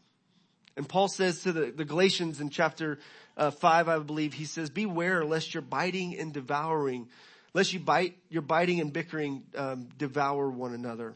And 0.76 0.88
Paul 0.88 1.08
says 1.08 1.42
to 1.42 1.52
the, 1.52 1.72
the 1.72 1.84
Galatians 1.84 2.40
in 2.40 2.50
chapter 2.50 2.98
uh, 3.36 3.50
5, 3.50 3.88
I 3.88 3.98
believe, 3.98 4.34
he 4.34 4.44
says, 4.44 4.70
beware 4.70 5.24
lest 5.24 5.54
you're 5.54 5.62
biting 5.62 6.18
and 6.18 6.32
devouring, 6.32 7.08
lest 7.54 7.72
you 7.72 7.80
bite, 7.80 8.16
you're 8.28 8.42
biting 8.42 8.80
and 8.80 8.92
bickering, 8.92 9.42
um, 9.56 9.88
devour 9.96 10.48
one 10.48 10.74
another. 10.74 11.14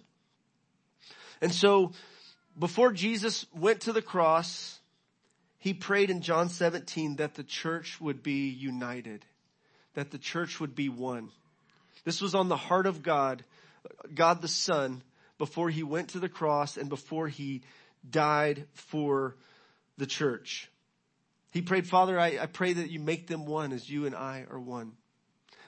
And 1.41 1.53
so 1.53 1.93
before 2.59 2.93
Jesus 2.93 3.47
went 3.55 3.83
to 3.83 3.93
the 3.93 4.03
cross, 4.03 4.79
he 5.59 5.75
prayed 5.75 6.11
in 6.11 6.23
John 6.23 6.49
17 6.49 7.17
that 7.17 7.35
the 7.35 7.45
church 7.45 8.01
would 8.01 8.23
be 8.23 8.49
united 8.49 9.25
that 9.95 10.11
the 10.11 10.19
church 10.19 10.61
would 10.61 10.75
be 10.75 10.89
one. 10.89 11.31
This 12.05 12.21
was 12.21 12.35
on 12.35 12.49
the 12.49 12.57
heart 12.57 12.87
of 12.87 13.03
God, 13.03 13.45
God 14.15 14.41
the 14.41 14.49
Son, 14.49 15.03
before 15.39 15.71
he 15.71 15.83
went 15.83 16.11
to 16.11 16.21
the 16.21 16.29
cross 16.29 16.77
and 16.77 16.89
before 16.89 17.29
he 17.29 17.63
died 18.09 18.67
for 18.73 19.37
the 20.01 20.07
church. 20.07 20.69
He 21.53 21.63
prayed, 21.63 21.87
Father, 21.87 22.19
I, 22.19 22.39
I, 22.41 22.47
pray 22.47 22.73
that 22.73 22.91
you 22.91 22.99
make 22.99 23.27
them 23.27 23.45
one 23.45 23.73
as 23.73 23.89
you 23.89 24.07
and 24.07 24.15
I 24.15 24.47
are 24.51 24.59
one. 24.59 24.93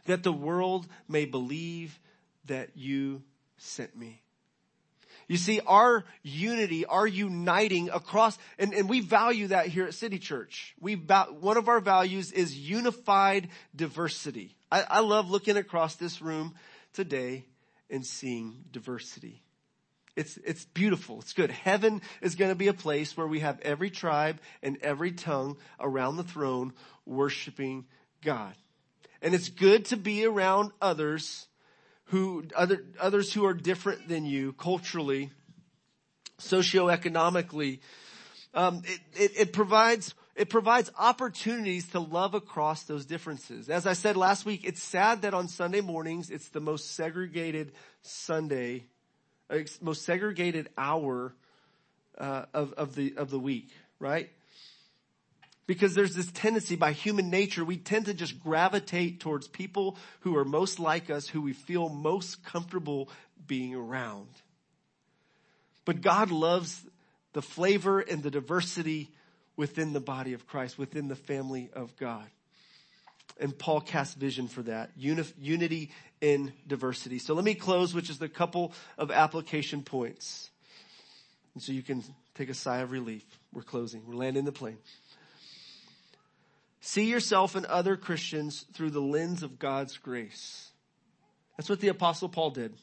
That 0.07 0.23
the 0.23 0.33
world 0.33 0.89
may 1.07 1.27
believe 1.27 2.01
that 2.47 2.71
you 2.75 3.23
sent 3.59 3.97
me. 3.97 4.23
You 5.29 5.37
see, 5.37 5.61
our 5.67 6.05
unity, 6.23 6.85
our 6.87 7.07
uniting 7.07 7.91
across, 7.91 8.39
and, 8.59 8.73
and 8.75 8.89
we 8.89 9.01
value 9.01 9.49
that 9.49 9.67
here 9.67 9.85
at 9.85 9.95
City 9.95 10.19
Church. 10.19 10.75
We, 10.81 10.95
one 10.95 11.57
of 11.57 11.69
our 11.69 11.81
values 11.81 12.33
is 12.33 12.59
unified 12.59 13.49
diversity. 13.77 14.57
I, 14.71 14.83
I 14.83 15.01
love 15.01 15.31
looking 15.31 15.57
across 15.57 15.97
this 15.97 16.23
room 16.23 16.55
today 16.95 17.45
and 17.91 18.05
seeing 18.05 18.65
diversity. 18.73 19.43
It's, 20.15 20.37
it's 20.45 20.65
beautiful. 20.67 21.21
It's 21.21 21.33
good. 21.33 21.51
Heaven 21.51 22.03
is 22.21 22.35
going 22.35 22.51
to 22.51 22.57
be 22.57 22.69
a 22.69 22.75
place 22.75 23.17
where 23.17 23.27
we 23.27 23.41
have 23.41 23.61
every 23.61 23.91
tribe 23.91 24.41
and 24.63 24.77
every 24.83 25.13
tongue 25.13 25.57
around 25.81 26.17
the 26.17 26.25
throne 26.25 26.75
worshiping 27.07 27.87
God. 28.23 28.55
And 29.23 29.35
it's 29.35 29.49
good 29.49 29.87
to 29.87 29.97
be 29.97 30.27
around 30.27 30.73
others 30.83 31.47
who, 32.07 32.45
other, 32.55 32.85
others 33.01 33.33
who 33.33 33.47
are 33.47 33.55
different 33.55 34.09
than 34.09 34.27
you 34.27 34.53
culturally, 34.53 35.31
socioeconomically. 36.39 37.81
Um, 38.53 38.83
it, 38.85 39.01
it, 39.15 39.33
it 39.39 39.53
provides 39.53 40.15
it 40.35 40.49
provides 40.49 40.91
opportunities 40.99 41.89
to 41.89 42.01
love 42.01 42.33
across 42.33 42.85
those 42.85 43.05
differences. 43.05 43.69
As 43.69 43.87
I 43.87 43.93
said 43.93 44.17
last 44.17 44.47
week, 44.47 44.63
it's 44.65 44.83
sad 44.83 45.23
that 45.23 45.35
on 45.35 45.47
Sunday 45.47 45.83
mornings, 45.83 46.31
it's 46.31 46.49
the 46.49 46.61
most 46.61 46.95
segregated 46.95 47.73
Sunday 48.01 48.87
most 49.81 50.05
segregated 50.05 50.69
hour 50.77 51.35
uh, 52.19 52.45
of, 52.53 52.73
of 52.75 52.95
the 52.95 53.15
of 53.17 53.31
the 53.31 53.39
week, 53.39 53.71
right? 53.99 54.31
Because 55.67 55.95
there's 55.95 56.15
this 56.15 56.31
tendency 56.33 56.77
by 56.77 56.93
human 56.93 57.31
nature, 57.31 57.65
we 57.65 57.77
tend 57.77 58.07
to 58.07 58.15
just 58.15 58.41
gravitate 58.41 59.21
towards 59.21 59.47
people 59.47 59.97
who 60.21 60.37
are 60.37 60.45
most 60.45 60.81
like 60.81 61.09
us, 61.09 61.29
who 61.29 61.41
we 61.41 61.53
feel 61.53 61.89
most 61.89 62.45
comfortable 62.45 63.09
being 63.47 63.75
around. 63.75 64.29
But 65.85 66.01
God 66.01 66.31
loves 66.31 66.85
the 67.33 67.43
flavor 67.43 68.01
and 68.01 68.23
the 68.23 68.31
diversity 68.31 69.11
within 69.57 69.93
the 69.93 70.01
body 70.01 70.33
of 70.33 70.47
Christ, 70.47 70.79
within 70.79 71.09
the 71.09 71.17
family 71.17 71.71
of 71.73 71.97
God. 71.97 72.27
And 73.41 73.57
Paul 73.59 73.81
casts 73.81 74.15
vision 74.15 74.49
for 74.49 74.63
that. 74.63 74.91
unity 74.97 75.91
in 76.21 76.53
diversity. 76.67 77.19
So 77.19 77.35
let 77.35 77.45
me 77.45 77.55
close, 77.55 77.95
which 77.95 78.11
is 78.11 78.19
the 78.19 78.29
couple 78.29 78.73
of 78.97 79.11
application 79.11 79.83
points. 79.83 80.51
And 81.55 81.63
so 81.63 81.73
you 81.73 81.83
can 81.83 82.03
take 82.35 82.49
a 82.49 82.55
sigh 82.55 82.79
of 82.79 82.93
relief. 82.93 83.25
We're 83.53 83.63
closing. 83.63 84.03
We're 84.07 84.15
landing 84.15 84.45
the 84.45 84.53
plane. 84.53 84.79
See 86.81 87.05
yourself 87.05 87.55
and 87.55 87.67
other 87.67 87.97
Christians 87.97 88.67
through 88.73 88.91
the 88.91 89.01
lens 89.01 89.43
of 89.43 89.59
God's 89.59 89.99
grace. 89.99 90.71
That's 91.57 91.69
what 91.69 91.81
the 91.81 91.89
apostle 91.89 92.29
Paul 92.29 92.51
did. 92.51 92.75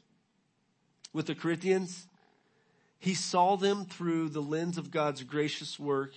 With 1.11 1.25
the 1.25 1.35
Corinthians, 1.35 2.07
he 2.99 3.13
saw 3.13 3.57
them 3.57 3.85
through 3.85 4.29
the 4.29 4.41
lens 4.41 4.77
of 4.77 4.91
God's 4.91 5.23
gracious 5.23 5.79
work 5.79 6.13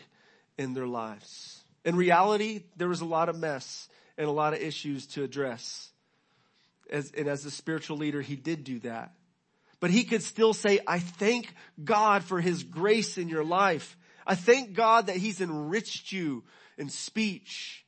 in 0.59 0.75
their 0.75 0.87
lives. 0.87 1.65
In 1.85 1.97
reality, 1.97 2.65
there 2.77 2.89
was 2.89 3.01
a 3.01 3.07
lot 3.07 3.29
of 3.29 3.37
mess 3.37 3.89
and 4.19 4.27
a 4.27 4.33
lot 4.33 4.53
of 4.53 4.61
issues 4.61 5.07
to 5.09 5.23
address. 5.23 5.89
As, 6.91 7.11
and 7.17 7.29
as 7.29 7.45
a 7.45 7.51
spiritual 7.51 7.97
leader, 7.97 8.21
he 8.21 8.37
did 8.37 8.65
do 8.65 8.79
that. 8.81 9.13
But 9.81 9.91
he 9.91 10.05
could 10.05 10.23
still 10.23 10.53
say, 10.53 10.81
I 10.87 10.99
thank 10.99 11.53
God 11.83 12.23
for 12.23 12.41
his 12.41 12.63
grace 12.63 13.19
in 13.19 13.29
your 13.29 13.45
life. 13.45 13.97
I 14.27 14.35
thank 14.35 14.75
God 14.75 15.07
that 15.07 15.17
he's 15.17 15.41
enriched 15.41 16.13
you 16.13 16.45
in 16.79 16.89
speech 16.89 17.85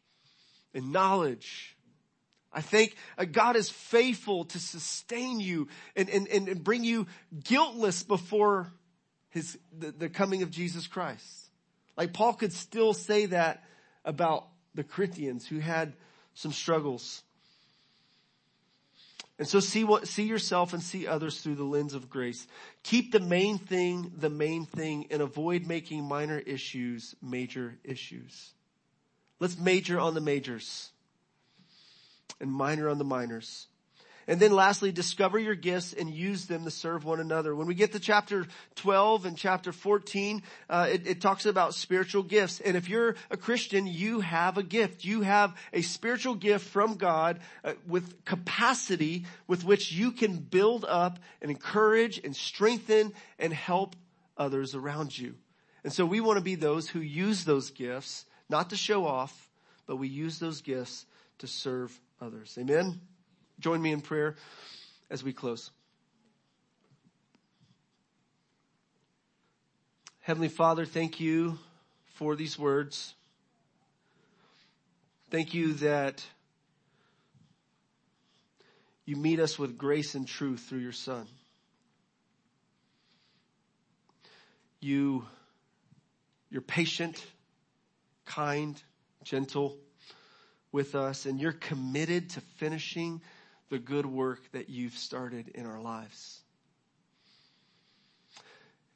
and 0.74 0.92
knowledge. 0.92 1.76
I 2.52 2.60
think 2.60 2.96
uh, 3.18 3.24
God 3.24 3.56
is 3.56 3.68
faithful 3.70 4.44
to 4.46 4.58
sustain 4.58 5.40
you 5.40 5.68
and, 5.96 6.08
and, 6.08 6.28
and 6.28 6.62
bring 6.64 6.84
you 6.84 7.06
guiltless 7.42 8.02
before 8.02 8.72
his, 9.30 9.58
the, 9.76 9.90
the 9.92 10.08
coming 10.08 10.42
of 10.42 10.50
Jesus 10.50 10.86
Christ. 10.86 11.50
Like 11.96 12.12
Paul 12.12 12.34
could 12.34 12.52
still 12.52 12.94
say 12.94 13.26
that 13.26 13.64
about 14.04 14.48
the 14.74 14.84
Corinthians 14.84 15.46
who 15.46 15.58
had 15.58 15.94
some 16.34 16.52
struggles. 16.52 17.22
And 19.38 19.48
so 19.48 19.58
see 19.58 19.82
what, 19.82 20.06
see 20.06 20.24
yourself 20.24 20.72
and 20.72 20.82
see 20.82 21.06
others 21.06 21.40
through 21.40 21.56
the 21.56 21.64
lens 21.64 21.94
of 21.94 22.08
grace. 22.08 22.46
Keep 22.84 23.10
the 23.10 23.20
main 23.20 23.58
thing 23.58 24.12
the 24.16 24.30
main 24.30 24.64
thing 24.64 25.06
and 25.10 25.20
avoid 25.20 25.66
making 25.66 26.04
minor 26.04 26.38
issues 26.38 27.16
major 27.20 27.76
issues. 27.82 28.52
Let's 29.40 29.58
major 29.58 29.98
on 29.98 30.14
the 30.14 30.20
majors 30.20 30.90
and 32.40 32.50
minor 32.50 32.88
on 32.88 32.98
the 32.98 33.04
minors. 33.04 33.66
And 34.26 34.40
then 34.40 34.52
lastly, 34.52 34.90
discover 34.92 35.38
your 35.38 35.54
gifts 35.54 35.92
and 35.92 36.08
use 36.08 36.46
them 36.46 36.64
to 36.64 36.70
serve 36.70 37.04
one 37.04 37.20
another. 37.20 37.54
When 37.54 37.66
we 37.66 37.74
get 37.74 37.92
to 37.92 38.00
chapter 38.00 38.46
12 38.76 39.26
and 39.26 39.36
chapter 39.36 39.72
14, 39.72 40.42
uh, 40.70 40.88
it, 40.90 41.06
it, 41.06 41.20
talks 41.20 41.46
about 41.46 41.74
spiritual 41.74 42.22
gifts. 42.22 42.60
And 42.60 42.76
if 42.76 42.88
you're 42.88 43.16
a 43.30 43.36
Christian, 43.36 43.86
you 43.86 44.20
have 44.20 44.56
a 44.56 44.62
gift. 44.62 45.04
You 45.04 45.22
have 45.22 45.54
a 45.72 45.82
spiritual 45.82 46.34
gift 46.34 46.66
from 46.68 46.94
God 46.94 47.40
uh, 47.62 47.74
with 47.86 48.24
capacity 48.24 49.26
with 49.46 49.64
which 49.64 49.92
you 49.92 50.12
can 50.12 50.36
build 50.36 50.84
up 50.86 51.18
and 51.42 51.50
encourage 51.50 52.18
and 52.24 52.34
strengthen 52.34 53.12
and 53.38 53.52
help 53.52 53.94
others 54.36 54.74
around 54.74 55.16
you. 55.16 55.34
And 55.84 55.92
so 55.92 56.06
we 56.06 56.20
want 56.20 56.38
to 56.38 56.44
be 56.44 56.54
those 56.54 56.88
who 56.88 57.00
use 57.00 57.44
those 57.44 57.70
gifts, 57.70 58.24
not 58.48 58.70
to 58.70 58.76
show 58.76 59.06
off, 59.06 59.50
but 59.86 59.96
we 59.96 60.08
use 60.08 60.38
those 60.38 60.62
gifts 60.62 61.04
to 61.38 61.46
serve 61.46 61.98
others. 62.20 62.56
Amen? 62.58 63.00
Join 63.64 63.80
me 63.80 63.92
in 63.92 64.02
prayer 64.02 64.36
as 65.08 65.24
we 65.24 65.32
close. 65.32 65.70
Heavenly 70.20 70.50
Father, 70.50 70.84
thank 70.84 71.18
you 71.18 71.58
for 72.16 72.36
these 72.36 72.58
words. 72.58 73.14
Thank 75.30 75.54
you 75.54 75.72
that 75.76 76.22
you 79.06 79.16
meet 79.16 79.40
us 79.40 79.58
with 79.58 79.78
grace 79.78 80.14
and 80.14 80.28
truth 80.28 80.66
through 80.68 80.80
your 80.80 80.92
Son. 80.92 81.26
You, 84.78 85.24
you're 86.50 86.60
patient, 86.60 87.24
kind, 88.26 88.78
gentle 89.22 89.78
with 90.70 90.94
us, 90.94 91.24
and 91.24 91.40
you're 91.40 91.52
committed 91.52 92.28
to 92.28 92.42
finishing 92.58 93.22
the 93.70 93.78
good 93.78 94.06
work 94.06 94.40
that 94.52 94.68
you've 94.68 94.96
started 94.96 95.48
in 95.48 95.66
our 95.66 95.80
lives. 95.80 96.40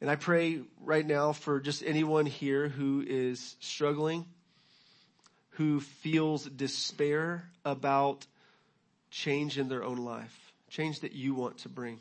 And 0.00 0.08
I 0.10 0.16
pray 0.16 0.60
right 0.80 1.06
now 1.06 1.32
for 1.32 1.60
just 1.60 1.82
anyone 1.84 2.26
here 2.26 2.68
who 2.68 3.04
is 3.06 3.56
struggling, 3.60 4.26
who 5.50 5.80
feels 5.80 6.44
despair 6.44 7.50
about 7.64 8.26
change 9.10 9.58
in 9.58 9.68
their 9.68 9.82
own 9.82 9.96
life, 9.96 10.52
change 10.70 11.00
that 11.00 11.12
you 11.12 11.34
want 11.34 11.58
to 11.58 11.68
bring. 11.68 12.00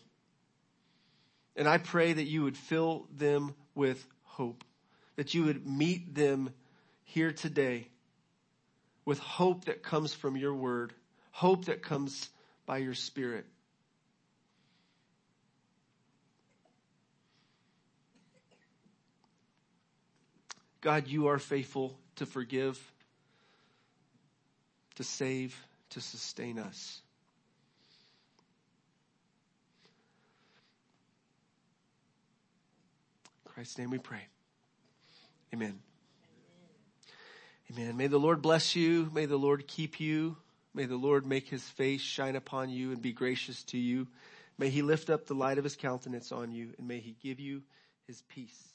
And 1.55 1.67
I 1.67 1.79
pray 1.79 2.13
that 2.13 2.23
you 2.25 2.43
would 2.43 2.57
fill 2.57 3.07
them 3.17 3.55
with 3.73 4.05
hope, 4.23 4.63
that 5.15 5.33
you 5.33 5.45
would 5.45 5.65
meet 5.65 6.13
them 6.13 6.51
here 7.03 7.31
today 7.31 7.87
with 9.05 9.17
hope 9.17 9.65
that 9.65 9.81
comes 9.81 10.13
from 10.13 10.37
your 10.37 10.53
word, 10.53 10.93
hope 11.31 11.65
that 11.65 11.81
comes 11.81 12.29
by 12.67 12.77
your 12.77 12.93
Spirit. 12.93 13.45
God, 20.81 21.07
you 21.07 21.27
are 21.27 21.39
faithful 21.39 21.97
to 22.17 22.27
forgive, 22.27 22.79
to 24.95 25.03
save, 25.03 25.55
to 25.89 26.01
sustain 26.01 26.59
us. 26.59 27.01
Christ's 33.45 33.79
name 33.79 33.89
we 33.89 33.97
pray. 33.97 34.27
Amen. 35.51 35.79
Amen. 37.71 37.97
May 37.97 38.07
the 38.07 38.19
Lord 38.19 38.41
bless 38.41 38.75
you. 38.75 39.09
May 39.13 39.25
the 39.25 39.37
Lord 39.37 39.67
keep 39.67 39.99
you. 39.99 40.37
May 40.73 40.85
the 40.85 40.95
Lord 40.97 41.25
make 41.25 41.47
his 41.47 41.67
face 41.69 42.01
shine 42.01 42.35
upon 42.35 42.69
you 42.69 42.91
and 42.91 43.01
be 43.01 43.13
gracious 43.13 43.63
to 43.65 43.77
you. 43.77 44.07
May 44.57 44.69
he 44.69 44.81
lift 44.81 45.09
up 45.09 45.25
the 45.25 45.35
light 45.35 45.57
of 45.57 45.63
his 45.63 45.75
countenance 45.75 46.31
on 46.31 46.51
you 46.51 46.73
and 46.77 46.87
may 46.87 46.99
he 46.99 47.15
give 47.21 47.39
you 47.39 47.63
his 48.07 48.21
peace. 48.29 48.73